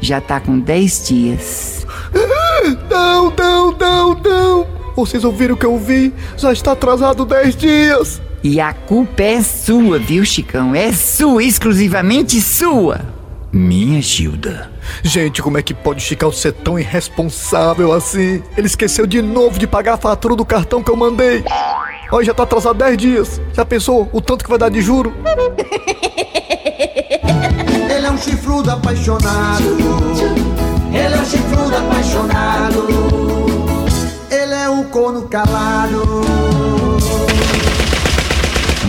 já 0.00 0.20
tá 0.20 0.40
com 0.40 0.58
10 0.58 1.06
dias. 1.08 1.86
Não, 2.90 3.30
não, 3.30 3.72
não, 3.72 4.14
não. 4.14 4.66
Vocês 4.94 5.24
ouviram 5.24 5.54
o 5.54 5.58
que 5.58 5.64
eu 5.64 5.78
vi? 5.78 6.12
Já 6.36 6.52
está 6.52 6.72
atrasado 6.72 7.24
10 7.24 7.56
dias. 7.56 8.20
E 8.42 8.60
a 8.60 8.74
culpa 8.74 9.22
é 9.22 9.42
sua, 9.42 9.98
viu, 9.98 10.24
Chicão? 10.24 10.74
É 10.74 10.92
sua, 10.92 11.42
exclusivamente 11.42 12.40
sua. 12.42 13.17
Minha 13.52 14.02
Gilda. 14.02 14.70
Gente, 15.02 15.42
como 15.42 15.56
é 15.56 15.62
que 15.62 15.72
pode 15.72 16.02
Chicão 16.02 16.30
ser 16.30 16.52
tão 16.52 16.78
irresponsável 16.78 17.92
assim? 17.92 18.42
Ele 18.56 18.66
esqueceu 18.66 19.06
de 19.06 19.22
novo 19.22 19.58
de 19.58 19.66
pagar 19.66 19.94
a 19.94 19.96
fatura 19.96 20.36
do 20.36 20.44
cartão 20.44 20.82
que 20.82 20.90
eu 20.90 20.96
mandei. 20.96 21.42
Olha, 22.12 22.24
já 22.24 22.34
tá 22.34 22.42
atrasado 22.42 22.78
10 22.78 22.96
dias. 22.98 23.40
Já 23.54 23.64
pensou 23.64 24.08
o 24.12 24.20
tanto 24.20 24.44
que 24.44 24.50
vai 24.50 24.58
dar 24.58 24.68
de 24.68 24.82
juro? 24.82 25.14
Ele 27.90 28.06
é 28.06 28.10
um 28.10 28.18
chifrudo 28.18 28.70
apaixonado. 28.70 29.64
Ele 30.92 31.14
é 31.14 31.18
um 31.18 31.24
chifrudo 31.24 31.76
apaixonado. 31.76 32.86
Ele 34.30 34.54
é 34.54 34.68
um 34.68 34.84
corno 34.84 35.22
calado. 35.28 36.22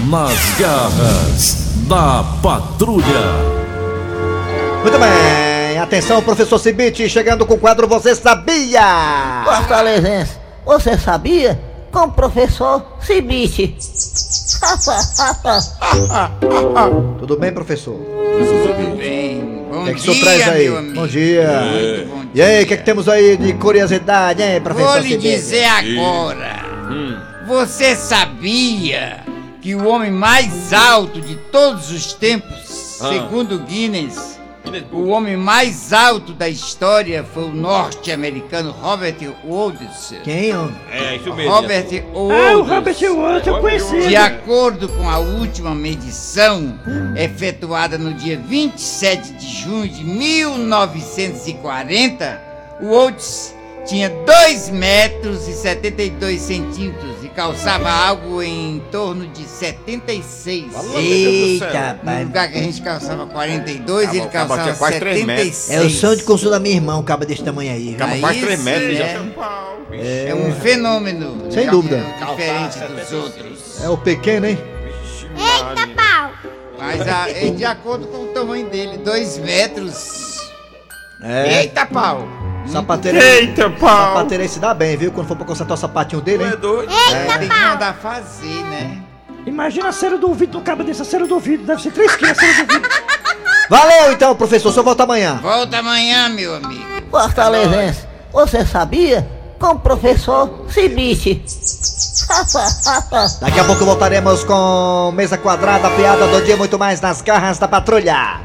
Nas 0.05 0.59
garras 0.59 1.73
da 1.87 2.23
patrulha. 2.41 3.58
Muito 4.81 4.97
bem, 4.97 5.77
atenção, 5.79 6.21
professor 6.21 6.57
Cibite, 6.59 7.09
chegando 7.09 7.45
com 7.45 7.55
o 7.55 7.59
quadro 7.59 7.87
Você 7.87 8.15
Sabia? 8.15 9.43
Fortalezense, 9.45 10.37
você 10.65 10.97
sabia? 10.97 11.59
Com 11.91 12.01
o 12.05 12.11
professor 12.11 12.97
Cibite. 13.01 13.75
Tudo 17.19 17.37
bem, 17.37 17.51
professor? 17.51 17.95
Tudo 17.95 18.97
bem. 18.97 19.65
Bom 19.71 19.81
O 19.81 19.85
que, 19.85 19.91
é 19.91 19.93
que 19.93 20.01
dia, 20.01 20.13
senhor 20.13 20.23
traz 20.23 20.47
aí? 20.49 20.63
meu 20.69 20.77
amigo. 20.77 20.95
Bom 20.95 21.07
dia. 21.07 21.61
Muito 21.61 22.09
bom 22.09 22.21
E 22.33 22.41
aí, 22.41 22.63
o 22.63 22.67
que, 22.67 22.73
é 22.73 22.77
que 22.77 22.83
temos 22.83 23.07
aí 23.09 23.37
de 23.37 23.53
curiosidade, 23.53 24.41
hein, 24.41 24.59
professor 24.61 24.91
Vou 24.93 25.01
lhe 25.01 25.09
Cibite? 25.09 25.35
dizer 25.35 25.65
agora. 25.65 26.59
Você 27.47 27.95
sabia 27.95 29.19
que 29.61 29.75
o 29.75 29.87
homem 29.87 30.11
mais 30.11 30.73
alto 30.73 31.21
de 31.21 31.35
todos 31.35 31.91
os 31.91 32.13
tempos, 32.13 32.97
Ah. 33.01 33.09
segundo 33.09 33.59
Guinness, 33.59 34.38
o 34.91 35.07
homem 35.09 35.37
mais 35.37 35.93
alto 35.93 36.33
da 36.33 36.49
história 36.49 37.23
foi 37.23 37.43
o 37.45 37.53
norte-americano 37.53 38.71
Robert 38.71 39.15
Woods. 39.45 40.13
Quem, 40.23 40.55
homem? 40.55 40.75
É, 40.91 41.15
isso 41.15 41.33
mesmo. 41.33 41.51
Robert 41.51 41.85
Ah, 41.91 42.03
o 42.17 42.27
Woods. 42.27 42.69
Robert 42.69 42.95
Woods, 43.03 43.47
eu 43.47 43.59
conheci. 43.59 44.07
De 44.07 44.15
acordo 44.15 44.87
com 44.89 45.09
a 45.09 45.17
última 45.19 45.73
medição, 45.75 46.79
efetuada 47.15 47.97
no 47.97 48.13
dia 48.13 48.37
27 48.37 49.33
de 49.33 49.47
junho 49.47 49.87
de 49.89 50.03
1940, 50.03 52.41
o 52.81 52.85
Woods 52.87 53.55
tinha 53.89 54.09
2 54.09 54.69
metros 54.69 55.47
e 55.47 55.53
72 55.53 56.39
centímetros 56.41 57.23
e 57.23 57.27
calçava 57.29 57.89
algo 57.89 58.41
em 58.41 58.81
torno 58.91 59.27
de 59.27 59.43
76. 59.45 60.65
Eita, 60.95 61.93
No 61.93 62.05
pai. 62.05 62.23
lugar 62.23 62.51
que 62.51 62.57
a 62.57 62.61
gente 62.61 62.81
calçava 62.81 63.25
42, 63.27 64.09
ele 64.09 64.19
Acaba- 64.21 64.29
acaba 64.29 64.47
calçava 64.55 64.63
tinha 64.63 64.75
quase 64.75 64.99
três 64.99 65.25
metros. 65.25 65.55
76. 65.55 65.81
É 65.81 65.85
o 65.85 65.89
sonho 65.89 66.15
de 66.17 66.23
consumo 66.23 66.51
da 66.51 66.59
minha 66.59 66.75
irmã, 66.75 66.97
um 66.97 67.03
cabo 67.03 67.25
desse 67.25 67.43
tamanho 67.43 67.71
aí. 67.71 67.95
Acaba 67.95 68.13
Aí 68.13 68.19
quase 68.21 68.39
3 68.41 68.59
sim, 68.59 68.65
metros 68.65 68.97
já. 68.97 69.05
é. 69.05 70.29
É 70.29 70.35
um 70.35 70.53
fenômeno. 70.53 71.51
Sem 71.51 71.65
né, 71.65 71.71
dúvida. 71.71 72.05
Diferente 72.29 72.77
dos 72.79 73.11
outros. 73.13 73.83
É 73.83 73.89
o 73.89 73.97
pequeno, 73.97 74.45
hein? 74.45 74.57
Eita 75.35 75.87
pau! 75.95 76.31
Mas 76.77 77.01
a- 77.07 77.29
é 77.29 77.49
de 77.49 77.65
acordo 77.65 78.07
com 78.07 78.23
o 78.23 78.27
tamanho 78.27 78.69
dele, 78.69 78.97
2 78.97 79.37
metros. 79.39 80.37
É. 81.21 81.61
Eita 81.61 81.85
pau! 81.85 82.27
Sapateiro. 82.71 83.17
Eita, 83.17 83.69
pau! 83.69 83.89
Sapateiro 83.89 84.43
aí 84.43 84.49
se 84.49 84.59
dá 84.59 84.73
bem, 84.73 84.95
viu? 84.95 85.11
Quando 85.11 85.27
for 85.27 85.35
pra 85.35 85.45
consertar 85.45 85.73
o 85.73 85.77
sapatinho 85.77 86.21
dele, 86.21 86.43
hein? 86.43 86.51
É 86.53 86.55
doido. 86.55 86.91
É, 86.91 87.37
tem 87.37 87.49
que 87.49 87.55
mandar 87.55 87.95
fazer, 87.95 88.63
né? 88.63 89.01
Imagina 89.45 89.89
a 89.89 89.91
cera 89.91 90.17
do 90.17 90.27
ouvido 90.27 90.53
do 90.53 90.61
cabo 90.61 90.83
dessa 90.83 91.03
cera 91.03 91.25
do 91.25 91.33
ouvido. 91.33 91.65
Deve 91.65 91.81
ser 91.81 91.91
3 91.91 92.15
quilos 92.15 92.37
a 92.37 92.41
cera 92.41 92.53
do 92.65 92.73
ouvido. 92.73 92.89
Valeu 93.69 94.11
então, 94.11 94.35
professor. 94.35 94.71
Só 94.71 94.83
volta 94.83 95.03
amanhã. 95.03 95.39
Volta 95.41 95.79
amanhã, 95.79 96.29
meu 96.29 96.55
amigo. 96.55 96.83
Fortalezense, 97.09 98.05
você 98.31 98.65
sabia? 98.65 99.27
Com 99.59 99.71
o 99.71 99.79
professor 99.79 100.65
Cibite. 100.69 101.43
Daqui 103.41 103.59
a 103.59 103.63
pouco 103.63 103.83
voltaremos 103.83 104.43
com 104.43 105.11
mesa 105.15 105.37
quadrada, 105.37 105.87
a 105.87 105.91
piada 105.91 106.27
do 106.27 106.41
dia, 106.45 106.55
muito 106.55 106.77
mais 106.77 107.01
nas 107.01 107.21
garras 107.21 107.57
da 107.57 107.67
patrulha. 107.67 108.39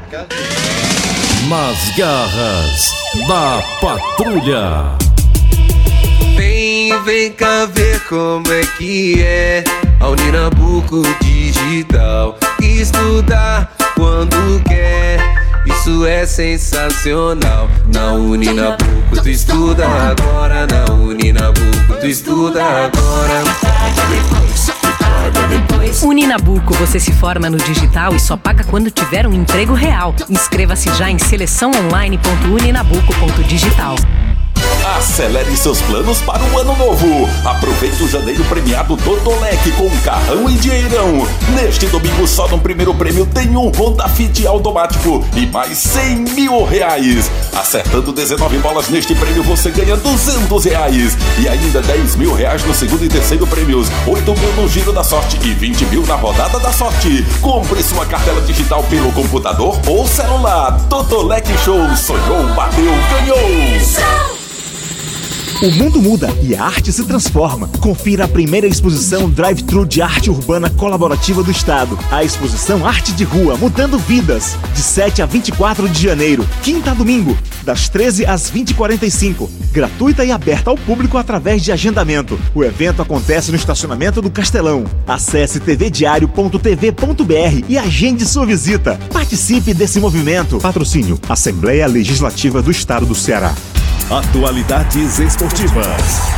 Nas 1.49 1.91
garras 1.95 2.91
da 3.27 3.63
patrulha. 3.79 4.95
Vem, 6.35 7.03
vem 7.03 7.31
cá 7.33 7.67
ver 7.71 7.99
como 8.09 8.51
é 8.51 8.61
que 8.77 9.21
é 9.21 9.63
a 9.99 10.07
Uninabuco 10.07 11.03
Digital. 11.21 12.35
Estudar 12.59 13.71
quando 13.93 14.59
quer, 14.63 15.19
isso 15.67 16.03
é 16.05 16.25
sensacional. 16.25 17.69
Na 17.93 18.13
Uninabuco 18.13 19.21
tu 19.21 19.29
estuda 19.29 19.85
agora, 19.85 20.65
na 20.65 20.93
Uninabuco 20.95 21.93
tu 22.01 22.07
estuda 22.07 22.63
agora. 22.63 24.44
Uninabuco, 26.03 26.73
você 26.75 26.99
se 26.99 27.13
forma 27.13 27.49
no 27.49 27.57
digital 27.57 28.13
e 28.15 28.19
só 28.19 28.35
paga 28.35 28.63
quando 28.63 28.91
tiver 28.91 29.25
um 29.25 29.33
emprego 29.33 29.73
real. 29.73 30.13
Inscreva-se 30.29 30.93
já 30.95 31.09
em 31.09 31.17
seleçãoonline.uninabuco.digital. 31.17 33.95
Acelere 34.85 35.57
seus 35.57 35.81
planos 35.81 36.21
para 36.21 36.43
o 36.43 36.59
ano 36.59 36.75
novo. 36.77 37.27
Aproveite 37.43 38.03
o 38.03 38.07
janeiro 38.07 38.43
premiado 38.45 38.95
Totolec 38.95 39.71
com 39.71 39.89
carrão 40.01 40.47
e 40.47 40.53
dinheirão. 40.53 41.27
Neste 41.55 41.87
domingo, 41.87 42.27
só 42.27 42.47
no 42.47 42.59
primeiro 42.59 42.93
prêmio 42.93 43.25
tem 43.25 43.57
um 43.57 43.71
Honda 43.71 44.07
Fit 44.07 44.45
automático 44.45 45.25
e 45.35 45.47
mais 45.47 45.79
100 45.79 46.15
mil 46.35 46.63
reais. 46.65 47.31
Acertando 47.55 48.13
19 48.13 48.59
bolas 48.59 48.87
neste 48.89 49.15
prêmio, 49.15 49.41
você 49.41 49.71
ganha 49.71 49.97
200 49.97 50.65
reais. 50.65 51.17
E 51.39 51.49
ainda 51.49 51.81
10 51.81 52.15
mil 52.17 52.35
reais 52.35 52.63
no 52.63 52.73
segundo 52.73 53.03
e 53.03 53.09
terceiro 53.09 53.47
prêmios, 53.47 53.87
8 54.05 54.37
mil 54.37 54.53
no 54.53 54.69
giro 54.69 54.93
da 54.93 55.03
sorte 55.03 55.39
e 55.41 55.51
20 55.51 55.85
mil 55.85 56.05
na 56.05 56.15
rodada 56.15 56.59
da 56.59 56.71
sorte. 56.71 57.25
Compre 57.41 57.81
sua 57.81 58.05
cartela 58.05 58.41
digital 58.41 58.83
pelo 58.83 59.11
computador 59.13 59.79
ou 59.87 60.07
celular. 60.07 60.79
Totolec 60.87 61.47
Show. 61.63 61.95
Sonhou, 61.95 62.53
bateu, 62.53 62.93
ganhou. 63.09 64.34
O 65.61 65.71
mundo 65.71 66.01
muda 66.01 66.29
e 66.43 66.53
a 66.53 66.65
arte 66.65 66.91
se 66.91 67.05
transforma. 67.05 67.69
Confira 67.79 68.25
a 68.25 68.27
primeira 68.27 68.67
exposição 68.67 69.29
Drive-Thru 69.29 69.85
de 69.85 70.01
arte 70.01 70.29
urbana 70.29 70.69
colaborativa 70.69 71.41
do 71.41 71.49
Estado. 71.49 71.97
A 72.11 72.25
exposição 72.25 72.85
Arte 72.85 73.13
de 73.13 73.23
Rua 73.23 73.55
Mudando 73.55 73.97
Vidas, 73.97 74.57
de 74.73 74.81
7 74.81 75.21
a 75.21 75.25
24 75.25 75.87
de 75.87 76.03
janeiro, 76.03 76.45
quinta 76.61 76.91
a 76.91 76.93
domingo, 76.93 77.37
das 77.63 77.87
13 77.87 78.25
às 78.25 78.51
20h45. 78.51 79.49
Gratuita 79.71 80.25
e 80.25 80.31
aberta 80.31 80.71
ao 80.71 80.77
público 80.77 81.17
através 81.17 81.63
de 81.63 81.71
agendamento. 81.71 82.37
O 82.53 82.61
evento 82.61 83.01
acontece 83.01 83.49
no 83.49 83.57
estacionamento 83.57 84.21
do 84.21 84.29
Castelão. 84.29 84.83
Acesse 85.07 85.61
tvdiario.tv.br 85.61 87.65
e 87.69 87.77
agende 87.77 88.25
sua 88.25 88.45
visita. 88.45 88.99
Participe 89.11 89.73
desse 89.73 90.01
movimento. 90.01 90.57
Patrocínio 90.57 91.17
Assembleia 91.29 91.87
Legislativa 91.87 92.61
do 92.61 92.71
Estado 92.71 93.05
do 93.05 93.15
Ceará. 93.15 93.55
Atualidades 94.09 95.17
esportivas. 95.17 95.87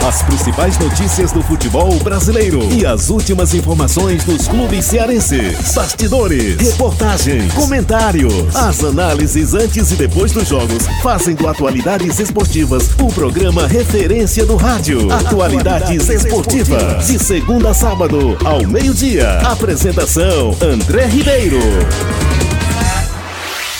As 0.08 0.21
principais 0.21 0.80
notícias 0.80 1.34
do 1.34 1.41
futebol 1.43 1.99
brasileiro 1.99 2.63
e 2.71 2.86
as 2.86 3.10
últimas 3.10 3.53
informações 3.53 4.23
dos 4.23 4.47
clubes 4.47 4.86
cearenses. 4.86 5.73
Bastidores, 5.75 6.56
reportagens, 6.62 7.53
comentários. 7.53 8.56
As 8.56 8.82
análises 8.82 9.53
antes 9.53 9.91
e 9.91 9.95
depois 9.95 10.32
dos 10.32 10.47
jogos 10.47 10.88
fazem 11.03 11.36
do 11.36 11.45
Atualidades 11.45 12.17
Esportivas 12.21 12.89
o 13.01 13.12
programa 13.12 13.67
referência 13.67 14.45
do 14.45 14.56
rádio. 14.56 15.12
Atualidades 15.12 16.08
Esportivas. 16.08 17.08
De 17.08 17.19
segunda 17.19 17.71
a 17.71 17.73
sábado, 17.73 18.38
ao 18.45 18.65
meio-dia. 18.65 19.39
Apresentação: 19.39 20.56
André 20.62 21.06
Ribeiro. 21.08 21.60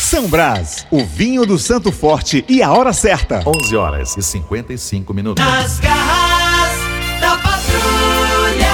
São 0.10 0.26
Brás, 0.30 0.88
o 0.90 1.04
vinho 1.04 1.46
do 1.46 1.60
Santo 1.60 1.92
Forte 1.92 2.46
e 2.48 2.64
a 2.64 2.72
hora 2.72 2.94
certa. 2.94 3.44
11 3.46 3.76
horas 3.76 4.16
e 4.16 4.24
55 4.24 5.14
minutos. 5.14 5.44
Nas 5.44 5.82
garras 5.82 6.80
da 7.20 7.32
patrulha. 7.32 8.72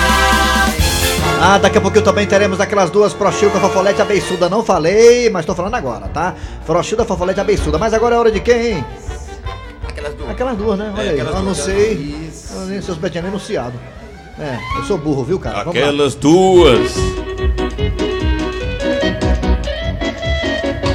Ah, 1.41 1.57
daqui 1.57 1.79
a 1.79 1.81
pouquinho 1.81 2.03
também 2.03 2.27
teremos 2.27 2.61
aquelas 2.61 2.91
duas 2.91 3.13
Frochilda, 3.13 3.59
Fofolete 3.59 3.97
e 3.97 4.01
Abeiçuda. 4.03 4.47
Não 4.47 4.63
falei, 4.63 5.27
mas 5.31 5.43
tô 5.43 5.55
falando 5.55 5.73
agora, 5.73 6.07
tá? 6.07 6.35
Frochilda, 6.67 7.03
Fofolete 7.03 7.39
Abeiçuda. 7.39 7.79
Mas 7.79 7.95
agora 7.95 8.13
é 8.13 8.19
hora 8.19 8.31
de 8.31 8.39
quem? 8.39 8.85
Aquelas 9.89 10.13
duas. 10.13 10.29
Aquelas 10.29 10.55
duas, 10.55 10.77
né? 10.77 10.93
Olha 10.95 11.01
É, 11.03 11.09
aí, 11.13 11.17
eu 11.19 11.41
não 11.41 11.55
sei. 11.55 12.31
Eu 12.53 12.65
nem 12.67 12.79
seus 12.79 12.99
betinhos 12.99 13.25
anunciado. 13.29 13.73
É, 14.37 14.59
eu 14.77 14.83
sou 14.83 14.99
burro, 14.99 15.23
viu, 15.23 15.39
cara? 15.39 15.63
Vamos 15.63 15.73
lá. 15.81 15.87
Aquelas 15.87 16.13
duas. 16.13 16.93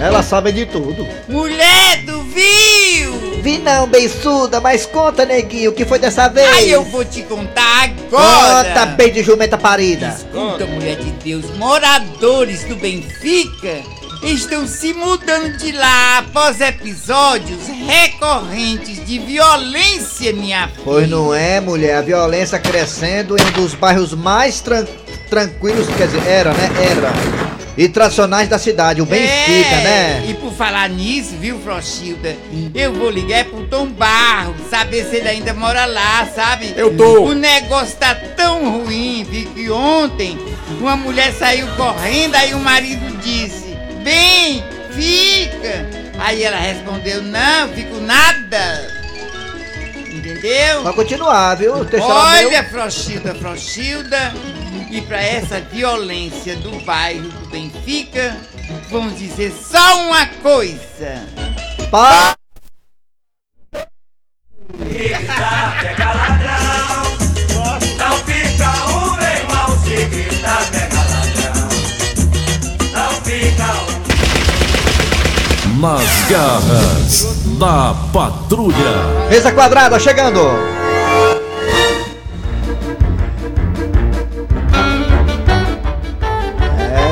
Elas 0.01 0.25
sabem 0.27 0.53
de 0.53 0.67
tudo. 0.67 1.07
Mulher 1.29 2.03
do 2.05 2.23
viu! 2.23 3.41
Vi 3.43 3.59
não, 3.59 3.87
beiçuda, 3.87 4.61
mas 4.61 4.85
conta, 4.87 5.25
neguinho, 5.25 5.71
o 5.71 5.75
que 5.75 5.85
foi 5.85 5.99
dessa 5.99 6.29
vez? 6.29 6.49
Ai, 6.49 6.69
eu 6.69 6.83
vou 6.85 7.05
te 7.05 7.23
contar 7.23 7.85
agora! 7.85 8.69
Conta, 8.69 8.87
bem 8.87 9.13
de 9.13 9.23
jumenta 9.23 9.57
parida. 9.57 10.09
Escuta, 10.09 10.67
mulher 10.67 10.97
de 10.97 11.11
Deus, 11.13 11.45
moradores 11.57 12.65
do 12.65 12.77
Benfica 12.77 13.83
estão 14.23 14.67
se 14.67 14.93
mudando 14.93 15.57
de 15.59 15.73
lá 15.73 16.19
após 16.19 16.61
episódios 16.61 17.61
recorrentes 17.87 19.05
de 19.07 19.19
violência, 19.19 20.33
minha 20.33 20.69
filha. 20.69 20.81
Pois 20.85 21.09
não 21.09 21.33
é, 21.33 21.61
mulher, 21.61 21.97
a 21.97 22.03
violência 22.03 22.59
crescendo 22.59 23.37
em 23.37 23.43
um 23.43 23.53
dos 23.53 23.75
bairros 23.75 24.13
mais 24.13 24.61
tran 24.61 24.85
tranquilos, 25.31 25.87
quer 25.97 26.07
dizer, 26.07 26.27
era, 26.27 26.53
né? 26.53 26.71
Era. 26.91 27.48
E 27.79 27.89
tradicionais 27.89 28.49
da 28.49 28.59
cidade, 28.59 29.01
o 29.01 29.07
Benfica, 29.07 29.77
É, 29.77 29.85
né? 29.85 30.25
E 30.29 30.35
por 30.35 30.53
falar 30.53 30.89
nisso, 30.89 31.37
viu, 31.39 31.61
Frochilda? 31.61 32.35
Eu 32.75 32.93
vou 32.93 33.09
ligar 33.09 33.45
pro 33.45 33.69
Tom 33.69 33.87
Barro, 33.87 34.53
saber 34.69 35.05
se 35.05 35.15
ele 35.15 35.29
ainda 35.29 35.55
mora 35.55 35.87
lá, 35.87 36.29
sabe? 36.35 36.75
Eu 36.77 36.97
tô. 36.97 37.23
O 37.23 37.35
negócio 37.35 37.97
tá 37.97 38.17
tão 38.17 38.83
ruim, 38.83 39.25
viu, 39.31 39.49
que 39.51 39.71
ontem 39.71 40.37
uma 40.81 40.97
mulher 40.97 41.33
saiu 41.33 41.69
correndo, 41.77 42.35
aí 42.35 42.53
o 42.53 42.59
marido 42.59 43.17
disse: 43.23 43.77
Bem, 44.03 44.65
fica. 44.91 45.87
Aí 46.19 46.43
ela 46.43 46.59
respondeu: 46.59 47.23
Não, 47.23 47.69
fico 47.69 48.01
nada. 48.01 48.99
Entendeu? 50.13 50.83
Pode 50.83 50.97
continuar, 50.97 51.55
viu? 51.55 51.75
Olha, 51.75 52.63
meu. 52.63 52.71
Frochilda, 52.71 53.35
Frochilda, 53.37 54.35
e 54.91 55.01
pra 55.03 55.21
essa 55.21 55.61
violência 55.61 56.57
do 56.57 56.79
bairro 56.85 57.29
do 57.29 57.49
Benfica, 57.49 58.37
vamos 58.91 59.19
dizer 59.19 59.53
só 59.53 60.03
uma 60.07 60.27
coisa. 60.27 61.27
Pa 61.91 62.35
Pega 65.81 66.13
ladrão. 66.13 67.19
Não 67.99 68.17
fica 68.25 68.71
nem 69.19 69.47
mal 69.47 69.71
se 69.79 70.05
grita, 70.07 70.55
pega 70.71 71.01
ladrão. 71.11 71.69
Não 72.93 73.13
fica. 73.23 73.69
Nas 75.81 76.31
garras 76.31 77.45
da 77.59 77.95
patrulha. 78.13 79.29
Mesa 79.31 79.53
quadrada 79.53 79.99
chegando. 79.99 80.41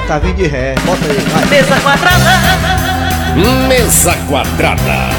Tá 0.06 0.18
vindo 0.18 0.36
de 0.36 0.46
ré. 0.46 0.74
Bota 0.84 1.04
aí, 1.04 1.18
vai. 1.18 1.44
Mesa 1.46 1.80
quadrada. 1.80 2.36
Mesa 3.66 4.14
quadrada. 4.28 5.10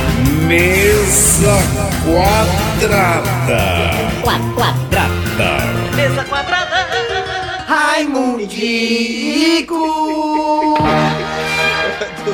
Mesa 0.47 1.59
quadrada. 2.05 3.61
Quadrada. 4.23 5.07
Mesa 5.95 6.23
quadrada. 6.23 6.87
Raimundico. 7.67 8.77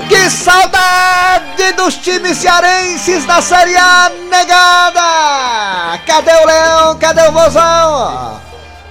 Que 0.07 0.29
saudade 0.29 1.73
dos 1.75 1.95
times 1.95 2.37
cearenses 2.37 3.25
da 3.25 3.41
Série 3.41 3.75
A 3.75 4.11
negada! 4.29 5.99
Cadê 6.05 6.31
o 6.31 6.45
Leão? 6.45 6.97
Cadê 6.99 7.21
o 7.27 7.31
Vozão? 7.31 8.42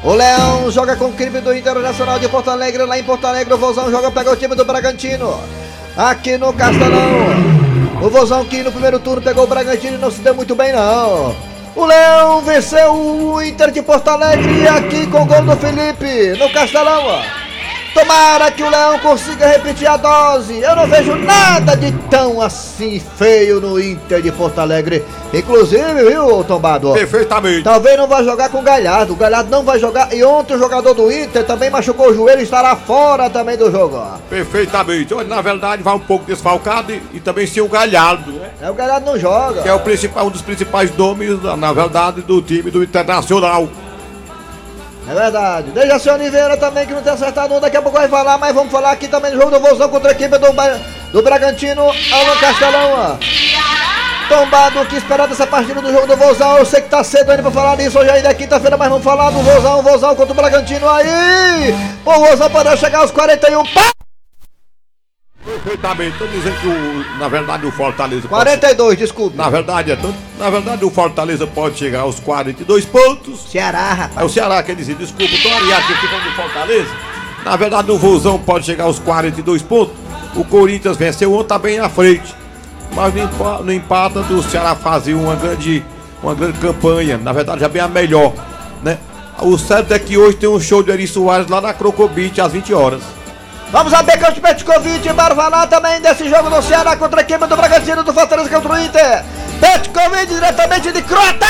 O 0.05 0.15
Leão 0.15 0.69
joga 0.69 0.97
com 0.97 1.07
o 1.07 1.13
crime 1.13 1.41
do 1.41 1.57
Internacional 1.57 2.19
de 2.19 2.29
Porto 2.29 2.51
Alegre. 2.51 2.85
Lá 2.85 2.99
em 2.99 3.05
Porto 3.05 3.25
Alegre, 3.25 3.55
o 3.55 3.59
Vozão 3.59 3.89
joga, 3.89 4.11
pega 4.11 4.33
o 4.33 4.37
time 4.37 4.57
do 4.57 4.65
Bragantino. 4.65 5.39
Aqui 5.97 6.37
no 6.37 6.53
Castelão. 6.53 7.63
O 8.03 8.11
Vozão 8.11 8.45
que 8.45 8.65
no 8.65 8.73
primeiro 8.73 8.99
turno 8.99 9.23
pegou 9.23 9.45
o 9.45 9.47
Bragantino 9.47 9.95
e 9.95 10.01
não 10.01 10.11
se 10.11 10.21
deu 10.21 10.35
muito 10.35 10.57
bem, 10.57 10.73
não. 10.73 11.37
O 11.77 11.87
Leão 11.87 12.41
venceu 12.43 12.93
o 12.93 13.41
Inter 13.41 13.71
de 13.71 13.81
Porto 13.81 14.09
Alegre 14.09 14.67
aqui 14.67 15.07
com 15.07 15.23
o 15.23 15.25
gol 15.25 15.43
do 15.43 15.57
Felipe 15.57 16.37
no 16.37 16.53
Castelão. 16.53 17.23
Tomara 17.95 18.51
que 18.51 18.63
o 18.63 18.71
Leão 18.71 18.99
consiga 19.01 19.47
repetir 19.47 19.87
a 19.87 19.99
dose. 19.99 20.59
Eu 20.59 20.75
não 20.75 20.87
vejo 20.87 21.15
nada 21.15 21.77
de 21.77 21.93
tão 22.09 22.41
assim 22.41 23.01
feio 23.17 23.61
no 23.61 23.79
Inter 23.79 24.23
de 24.23 24.33
Porto 24.33 24.61
Alegre. 24.61 25.05
Inclusive, 25.33 26.05
viu, 26.09 26.43
Tombado? 26.45 26.93
Perfeitamente. 26.95 27.63
Talvez 27.63 27.99
não 27.99 28.07
vai 28.07 28.25
jogar 28.25 28.49
com 28.49 28.61
o 28.61 28.63
Galhardo. 28.63 29.13
O 29.13 29.17
Galhardo 29.17 29.51
não 29.51 29.63
vai 29.63 29.79
jogar. 29.79 30.13
E 30.15 30.25
ontem 30.25 30.55
o 30.55 30.59
jogador 30.59 30.95
do 30.95 31.13
Inter 31.13 31.45
também 31.45 31.69
machucou 31.69 32.11
o 32.11 32.15
joelho 32.15 32.41
e 32.41 32.45
estará 32.45 32.75
fora 32.77 33.29
também 33.29 33.59
do 33.59 33.71
jogo. 33.71 34.03
Perfeitamente. 34.31 35.13
Olha, 35.13 35.29
na 35.29 35.43
verdade, 35.43 35.83
vai 35.83 35.95
um 35.95 35.99
pouco 35.99 36.25
desfalcado 36.25 36.93
e, 36.93 37.03
e 37.13 37.21
também 37.21 37.47
sem 37.47 37.63
o 37.63 37.69
Galhardo, 37.69 38.33
né? 38.33 38.51
É, 38.61 38.71
o 38.71 38.75
Galhardo 38.75 39.05
não 39.05 39.19
joga. 39.19 39.63
Que 39.63 39.69
é 39.69 39.75
o 39.75 39.81
principal, 39.81 40.27
um 40.27 40.31
dos 40.31 40.43
principais 40.43 40.97
nomes, 40.97 41.43
na 41.43 41.73
verdade, 41.73 42.23
do 42.23 42.41
time 42.41 42.71
do 42.71 42.83
Internacional. 42.83 43.69
É 45.09 45.15
verdade. 45.15 45.71
Dejaci 45.73 46.09
Oliveira 46.11 46.57
também, 46.57 46.87
que 46.87 46.93
não 46.93 47.03
tem 47.03 47.13
acertado 47.13 47.59
daqui 47.61 47.77
a 47.77 47.83
pouco 47.83 47.99
vai 47.99 48.09
falar, 48.09 48.39
mas 48.39 48.55
vamos 48.55 48.71
falar 48.71 48.93
aqui 48.93 49.09
também 49.09 49.33
do 49.33 49.39
jogo 49.39 49.51
do 49.51 49.61
Vozão 49.61 49.89
contra 49.89 50.11
a 50.11 50.13
equipe 50.13 50.39
do, 50.39 50.47
do 51.13 51.23
Bragantino, 51.23 51.83
Alan 51.83 52.37
Castelão. 52.41 53.19
Tombado, 54.29 54.87
que 54.87 54.97
esperar 54.97 55.29
dessa 55.29 55.47
partida 55.47 55.83
do 55.83 55.93
jogo 55.93 56.07
do 56.07 56.17
Vozão? 56.17 56.57
Eu 56.57 56.65
sei 56.65 56.81
que 56.81 56.89
tá 56.89 57.03
cedo 57.03 57.31
ainda 57.31 57.43
pra 57.43 57.53
falar 57.53 57.77
disso, 57.77 57.99
hoje 57.99 58.11
ainda 58.11 58.31
é 58.31 58.35
quinta-feira, 58.35 58.77
mas 58.77 58.89
vamos 58.89 59.05
falar 59.05 59.31
do 59.31 59.41
Vozão, 59.41 59.83
Vozão 59.83 60.15
contra 60.15 60.33
o 60.33 60.37
Bragantino 60.37 60.89
aí! 60.89 61.75
O 62.05 62.13
Vozão 62.13 62.49
pode 62.49 62.77
chegar 62.79 63.01
aos 63.01 63.11
41, 63.11 63.65
pá! 63.75 63.92
Perfeitamente. 65.63 66.13
Estou 66.13 66.29
dizendo 66.29 66.57
que, 66.61 66.67
o, 66.67 67.19
na 67.19 67.29
verdade, 67.29 67.67
o 67.67 67.71
Fortaleza... 67.73 68.23
pode- 68.29 68.45
42, 68.45 68.99
desculpe. 68.99 69.37
Na 69.37 69.49
verdade, 69.49 69.93
é 69.93 69.97
tanto, 69.97 70.17
na 70.39 70.51
verdade, 70.51 70.85
o 70.85 70.91
Fortaleza 70.91 71.47
pode 71.47 71.79
chegar 71.79 72.01
aos 72.01 72.19
42 72.21 72.85
pontos. 72.85 73.41
Ceará, 73.51 73.93
rapaz. 73.93 74.21
É 74.21 74.25
o 74.25 74.29
Ceará, 74.29 74.63
quer 74.63 74.75
dizer, 74.77 74.95
desculpa, 74.97 75.33
tô 75.43 75.49
ariado 75.49 75.93
aqui 75.93 76.07
falando 76.07 76.25
do 76.25 76.33
Fortaleza. 76.33 76.91
Na 77.45 77.57
verdade, 77.57 77.91
o 77.91 77.99
Vozão 77.99 78.39
pode 78.39 78.67
chegar 78.67 78.85
aos 78.85 78.99
42 78.99 79.63
pontos. 79.63 79.95
O 80.35 80.45
Corinthians 80.45 80.97
venceu 80.97 81.33
ontem, 81.35 81.49
tá 81.49 81.59
bem 81.59 81.79
à 81.79 81.89
frente. 81.89 82.35
Mas 82.95 83.13
no, 83.15 83.21
empa- 83.23 83.59
no 83.63 83.73
empata 83.73 84.23
do 84.23 84.43
Ceará 84.43 84.75
fazia 84.75 85.17
uma 85.17 85.35
grande, 85.35 85.83
uma 86.23 86.35
grande 86.35 86.59
campanha. 86.59 87.19
Na 87.19 87.33
verdade, 87.33 87.61
já 87.61 87.69
bem 87.69 87.83
a 87.83 87.89
melhor, 87.89 88.33
né? 88.83 88.99
O 89.41 89.57
certo 89.59 89.93
é 89.93 89.99
que 89.99 90.17
hoje 90.17 90.37
tem 90.37 90.49
um 90.49 90.61
show 90.61 90.83
de 90.83 90.91
Eri 90.91 91.07
Soares 91.07 91.49
lá 91.49 91.61
na 91.61 91.73
Crocobit 91.73 92.41
às 92.41 92.53
20 92.53 92.73
horas. 92.75 93.03
Vamos 93.73 93.93
a 93.95 94.03
Becão 94.03 94.31
de 94.31 94.41
Petkovic, 94.41 95.09
bora 95.15 95.35
falar 95.35 95.67
também 95.67 95.99
desse 96.01 96.29
jogo 96.29 96.51
do 96.51 96.61
Ceará 96.63 96.95
contra 96.95 97.21
a 97.21 97.23
equipe 97.23 97.47
do 97.47 97.57
Bragantino 97.57 98.03
do 98.03 98.13
Fortaleza 98.13 98.51
contra 98.51 98.73
o 98.73 98.79
Inter. 98.79 99.25
Petkovic 99.61 100.27
diretamente 100.27 100.93
de 100.93 101.03
Crota. 101.03 101.47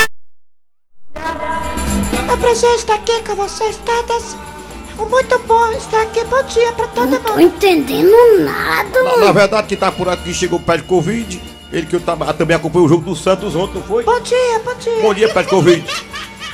É 1.15 2.31
um 2.31 2.37
prazer 2.37 2.73
estar 2.75 2.95
aqui 2.95 3.21
com 3.23 3.35
vocês 3.35 3.77
todas. 3.85 4.37
É 4.97 5.05
muito 5.05 5.39
bom 5.39 5.71
estar 5.73 6.01
aqui. 6.03 6.23
Bom 6.23 6.41
dia 6.43 6.71
pra 6.71 6.87
todo 6.87 7.07
mundo. 7.07 7.11
Não 7.23 7.33
tô 7.33 7.39
entendendo 7.41 8.39
nada, 8.45 9.03
Na, 9.03 9.17
na 9.25 9.31
verdade, 9.33 9.67
que 9.67 9.75
tá 9.75 9.91
por 9.91 10.07
aqui 10.07 10.33
chegou 10.33 10.59
o 10.59 10.61
pé 10.63 10.77
de 10.77 10.83
Covid. 10.83 11.41
Ele 11.73 11.85
que 11.87 11.95
eu 11.95 11.99
tava- 11.99 12.31
também 12.33 12.55
acompanhou 12.55 12.85
o 12.85 12.89
jogo 12.89 13.03
do 13.03 13.15
Santos 13.15 13.53
ontem, 13.55 13.79
não 13.79 13.83
foi? 13.83 14.03
Bom 14.03 14.19
dia, 14.21 14.59
bom 14.63 14.75
dia. 14.75 15.01
Bom 15.01 15.13
dia, 15.13 15.33
pé 15.33 15.41
de 15.43 15.49
Covid. 15.49 15.85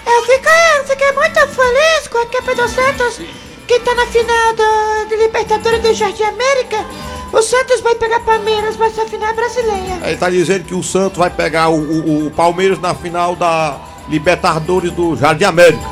Eu 0.07 0.23
fiquei, 0.23 0.77
eu 0.79 0.83
fiquei 0.85 1.11
muito 1.11 1.39
feliz 1.47 2.07
com 2.09 2.17
a 2.17 2.23
equipe 2.23 2.55
do 2.55 2.67
Santos, 2.69 3.21
que 3.69 3.79
tá 3.81 3.93
na 3.93 4.07
final 4.07 4.53
do, 4.55 5.09
do 5.09 5.15
Libertadores 5.15 5.79
do 5.81 5.93
Jardim 5.93 6.23
América. 6.23 6.83
O 7.31 7.39
Santos 7.43 7.81
vai 7.81 7.93
pegar 7.93 8.19
Palmeiras, 8.21 8.75
vai 8.75 8.89
ser 8.89 9.01
a 9.01 9.05
final 9.05 9.31
brasileira. 9.35 10.07
Ele 10.07 10.17
tá 10.17 10.27
dizendo 10.27 10.63
que 10.63 10.73
o 10.73 10.81
Santos 10.81 11.19
vai 11.19 11.29
pegar 11.29 11.69
o, 11.69 11.75
o- 11.77 12.25
o 12.27 12.31
Palmeiras 12.31 12.79
na 12.79 12.95
final 12.95 13.35
da 13.35 13.77
Libertadores 14.07 14.91
do 14.91 15.15
Jardim 15.15 15.43
América. 15.43 15.83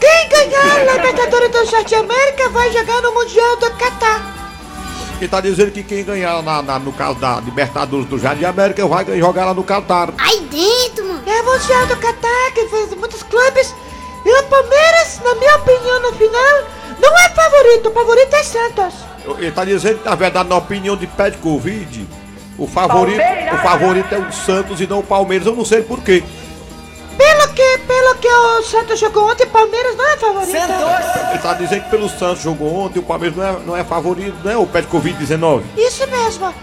Quem 0.00 0.28
ganhar 0.28 0.88
a 0.88 0.92
Libertadores 0.96 1.50
do 1.50 1.64
Jardim 1.68 1.96
América 1.96 2.48
vai 2.50 2.72
jogar 2.72 3.02
no 3.02 3.12
Mundial 3.12 3.56
do 3.56 3.70
Catar. 3.72 4.36
Ele 5.20 5.28
tá 5.28 5.40
dizendo 5.40 5.72
que 5.72 5.82
quem 5.82 6.04
ganhar 6.04 6.40
na- 6.44 6.62
na- 6.62 6.78
no 6.78 6.92
caso 6.92 7.18
da 7.18 7.40
Libertadores 7.40 8.06
do 8.06 8.18
Jardim 8.20 8.44
América 8.44 8.86
vai 8.86 9.04
jogar 9.18 9.46
lá 9.46 9.52
no 9.54 9.64
Catar. 9.64 10.14
Aí 10.16 10.38
dentro, 10.42 11.04
mano. 11.04 11.22
É 11.26 11.42
o 11.42 11.44
Mundial 11.44 11.86
do 11.88 11.96
Catar, 11.96 12.52
que 12.54 12.68
fez 12.68 12.94
muitos 12.94 13.24
clubes. 13.24 13.74
E 14.24 14.30
o 14.30 14.42
Palmeiras, 14.44 15.20
na 15.24 15.34
minha 15.34 15.56
opinião, 15.56 16.00
no 16.02 16.12
final, 16.12 16.64
não 17.00 17.18
é 17.18 17.28
favorito. 17.30 17.88
O 17.88 17.92
favorito 17.92 18.34
é 18.34 18.42
Santos. 18.42 18.94
Ele 19.38 19.52
tá 19.52 19.64
dizendo 19.64 20.00
na 20.04 20.14
verdade, 20.14 20.48
na 20.48 20.56
opinião 20.56 20.96
de 20.96 21.06
pé 21.06 21.30
de 21.30 21.38
Covid, 21.38 22.06
o 22.58 22.66
favorito, 22.66 23.18
Palmeiras! 23.18 23.54
o 23.54 23.62
favorito 23.62 24.14
é 24.14 24.18
o 24.18 24.32
Santos 24.32 24.80
e 24.80 24.86
não 24.86 25.00
o 25.00 25.02
Palmeiras. 25.02 25.46
Eu 25.46 25.56
não 25.56 25.64
sei 25.64 25.82
por 25.82 26.02
quê. 26.02 26.22
Pelo 27.16 27.48
que, 27.52 27.78
pelo 27.86 28.14
que 28.16 28.28
o 28.28 28.62
Santos 28.62 28.98
jogou 28.98 29.30
ontem, 29.30 29.44
o 29.44 29.50
Palmeiras 29.50 29.96
não 29.96 30.08
é 30.08 30.16
favorito. 30.16 30.56
Ele 30.56 31.38
tá 31.38 31.54
dizendo 31.54 31.84
que 31.84 31.90
pelo 31.90 32.08
Santos 32.08 32.42
jogou 32.42 32.74
ontem, 32.74 32.98
o 32.98 33.02
Palmeiras 33.02 33.36
não 33.36 33.46
é, 33.46 33.52
não 33.66 33.76
é 33.76 33.84
favorito, 33.84 34.36
né? 34.42 34.56
O 34.56 34.66
pé 34.66 34.80
de 34.80 34.88
Covid-19. 34.88 35.62
Isso 35.76 36.06
mesmo. 36.06 36.54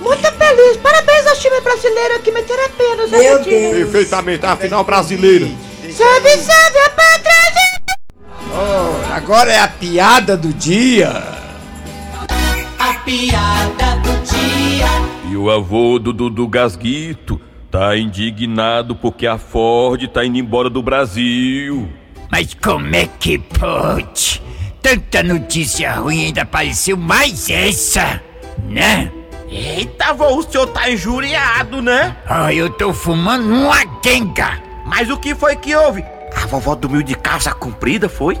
Muito 0.00 0.32
feliz. 0.32 0.76
Parabéns 0.76 1.26
ao 1.26 1.36
time 1.36 1.60
brasileiro 1.60 2.20
que 2.20 2.30
meteram 2.30 2.64
a 2.64 2.68
pena 2.68 2.96
nos 3.02 3.10
Meu 3.10 3.38
argentinos. 3.38 3.90
Perfeitamente, 3.90 4.46
a 4.46 4.56
final 4.56 4.84
brasileira. 4.84 5.46
Salve, 5.92 6.36
salve! 6.36 6.87
Oh, 8.60 9.14
agora 9.14 9.52
é 9.52 9.60
a 9.60 9.68
piada 9.68 10.36
do 10.36 10.52
dia. 10.52 11.10
A 12.76 12.94
piada 13.04 13.94
do 14.02 14.10
dia. 14.24 15.30
E 15.30 15.36
o 15.36 15.48
avô 15.48 15.96
do 16.00 16.12
Dudu 16.12 16.48
Gasguito 16.48 17.40
tá 17.70 17.96
indignado 17.96 18.96
porque 18.96 19.28
a 19.28 19.38
Ford 19.38 20.04
tá 20.08 20.24
indo 20.24 20.38
embora 20.38 20.68
do 20.68 20.82
Brasil. 20.82 21.88
Mas 22.32 22.52
como 22.52 22.96
é 22.96 23.08
que 23.20 23.38
pode? 23.38 24.42
Tanta 24.82 25.22
notícia 25.22 25.92
ruim 25.92 26.24
ainda 26.24 26.42
apareceu 26.42 26.96
mais 26.96 27.48
essa, 27.48 28.20
né? 28.68 29.12
Eita, 29.48 30.12
vô, 30.14 30.36
o 30.36 30.42
senhor 30.42 30.66
tá 30.66 30.90
injuriado, 30.90 31.80
né? 31.80 32.16
Ah, 32.26 32.52
eu 32.52 32.68
tô 32.70 32.92
fumando 32.92 33.54
uma 33.54 33.86
quenga. 34.00 34.60
Mas 34.84 35.08
o 35.10 35.16
que 35.16 35.32
foi 35.32 35.54
que 35.54 35.76
houve? 35.76 36.04
A 36.34 36.46
vovó 36.46 36.74
dormiu 36.74 37.02
de 37.02 37.14
calça 37.14 37.52
comprida, 37.52 38.08
foi? 38.08 38.38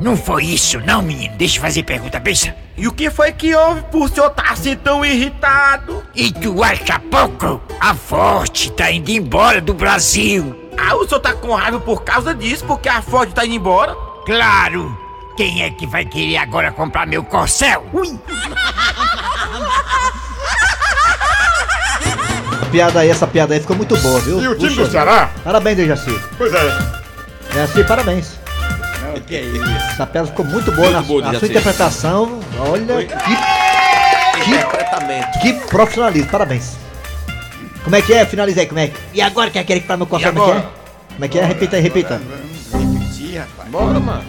Não 0.00 0.16
foi 0.16 0.44
isso 0.44 0.80
não, 0.80 1.02
menino. 1.02 1.36
Deixa 1.36 1.58
eu 1.58 1.62
fazer 1.62 1.82
pergunta 1.82 2.20
besta. 2.20 2.54
E 2.76 2.86
o 2.86 2.92
que 2.92 3.10
foi 3.10 3.32
que 3.32 3.54
houve 3.54 3.82
por 3.90 4.08
senhor 4.08 4.30
tá 4.30 4.50
assim 4.50 4.76
tão 4.76 5.04
irritado? 5.04 6.04
E 6.14 6.30
tu 6.32 6.62
acha 6.62 7.00
pouco? 7.00 7.60
A 7.80 7.94
Forte 7.94 8.70
tá 8.72 8.90
indo 8.90 9.10
embora 9.10 9.60
do 9.60 9.74
Brasil. 9.74 10.70
Ah, 10.76 10.94
o 10.94 11.06
senhor 11.06 11.20
tá 11.20 11.32
com 11.34 11.52
raiva 11.54 11.80
por 11.80 12.04
causa 12.04 12.32
disso, 12.34 12.64
porque 12.64 12.88
a 12.88 13.02
Ford 13.02 13.32
tá 13.32 13.44
indo 13.44 13.56
embora? 13.56 13.96
Claro! 14.24 14.96
Quem 15.36 15.62
é 15.62 15.70
que 15.70 15.86
vai 15.86 16.04
querer 16.04 16.36
agora 16.36 16.70
comprar 16.70 17.06
meu 17.06 17.24
corcel? 17.24 17.84
Ui! 17.92 18.18
Piada 22.70 23.00
aí, 23.00 23.08
essa 23.08 23.26
piada 23.26 23.54
aí 23.54 23.60
ficou 23.60 23.74
muito 23.76 23.96
boa, 23.96 24.20
viu? 24.20 24.42
E 24.42 24.48
o 24.48 24.54
time 24.54 24.68
Puxa 24.68 24.84
do 24.84 24.90
Ceará? 24.90 25.30
Parabéns, 25.42 25.76
Dejaci. 25.78 26.20
Pois 26.36 26.52
é. 26.52 26.97
Dejaci, 27.52 27.84
parabéns. 27.84 28.38
O 29.16 29.20
que 29.20 29.36
é 29.36 29.40
isso? 29.42 29.64
Essa 29.92 30.06
piada 30.06 30.28
ficou 30.28 30.44
muito 30.44 30.70
boa 30.72 30.90
Muito 30.90 30.92
na, 30.92 31.02
boa, 31.02 31.32
na 31.32 31.38
sua 31.38 31.48
interpretação. 31.48 32.40
Olha 32.58 33.04
que, 33.04 34.50
Interpretamento. 34.50 35.38
que 35.40 35.52
profissionalismo, 35.66 36.30
parabéns. 36.30 36.76
Como 37.82 37.96
é 37.96 38.02
que 38.02 38.12
é? 38.12 38.26
Finaliza 38.26 38.60
aí, 38.60 38.66
como 38.66 38.80
é 38.80 38.88
que... 38.88 38.96
E 39.14 39.20
agora 39.22 39.50
quem 39.50 39.60
é 39.60 39.62
aquele 39.62 39.80
que 39.80 39.86
tá 39.86 39.96
no 39.96 40.06
cofre? 40.06 40.30
Como 40.30 40.42
é 40.42 40.46
que 40.46 40.58
é? 40.58 40.62
Como 41.14 41.24
é 41.24 41.28
que 41.28 41.38
é? 41.38 41.44
Repita 41.44 41.76
aí, 41.76 41.82
repita. 41.82 42.20
Repetir, 42.72 43.38
rapaz. 43.38 43.70
Bora, 43.70 43.98
mano. 44.00 44.24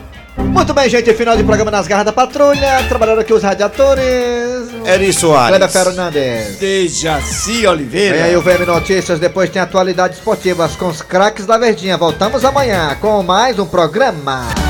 Muito 0.46 0.74
bem, 0.74 0.90
gente, 0.90 1.14
final 1.14 1.36
de 1.36 1.44
programa 1.44 1.72
nas 1.72 1.88
garras 1.88 2.06
da 2.06 2.14
patrulha. 2.14 2.84
Trabalhando 2.88 3.20
aqui 3.20 3.34
os 3.34 3.44
radiadores. 3.44 4.70
Eri 4.86 5.14
Soares. 5.14 5.58
Kleber 5.58 5.70
Fernandes. 5.70 6.58
Dejaci 6.58 7.68
Oliveira. 7.68 8.18
Vem 8.18 8.26
aí 8.26 8.36
o 8.36 8.42
VM 8.42 8.66
Notícias, 8.66 9.20
depois 9.20 9.50
tem 9.50 9.62
atualidades 9.62 10.18
esportivas 10.18 10.76
com 10.76 10.88
os 10.88 11.02
craques 11.02 11.46
da 11.46 11.58
Verdinha. 11.58 11.98
Voltamos 11.98 12.44
amanhã 12.46 12.96
com 13.00 13.22
mais 13.22 13.60
um 13.60 13.66
programa. 13.66 14.69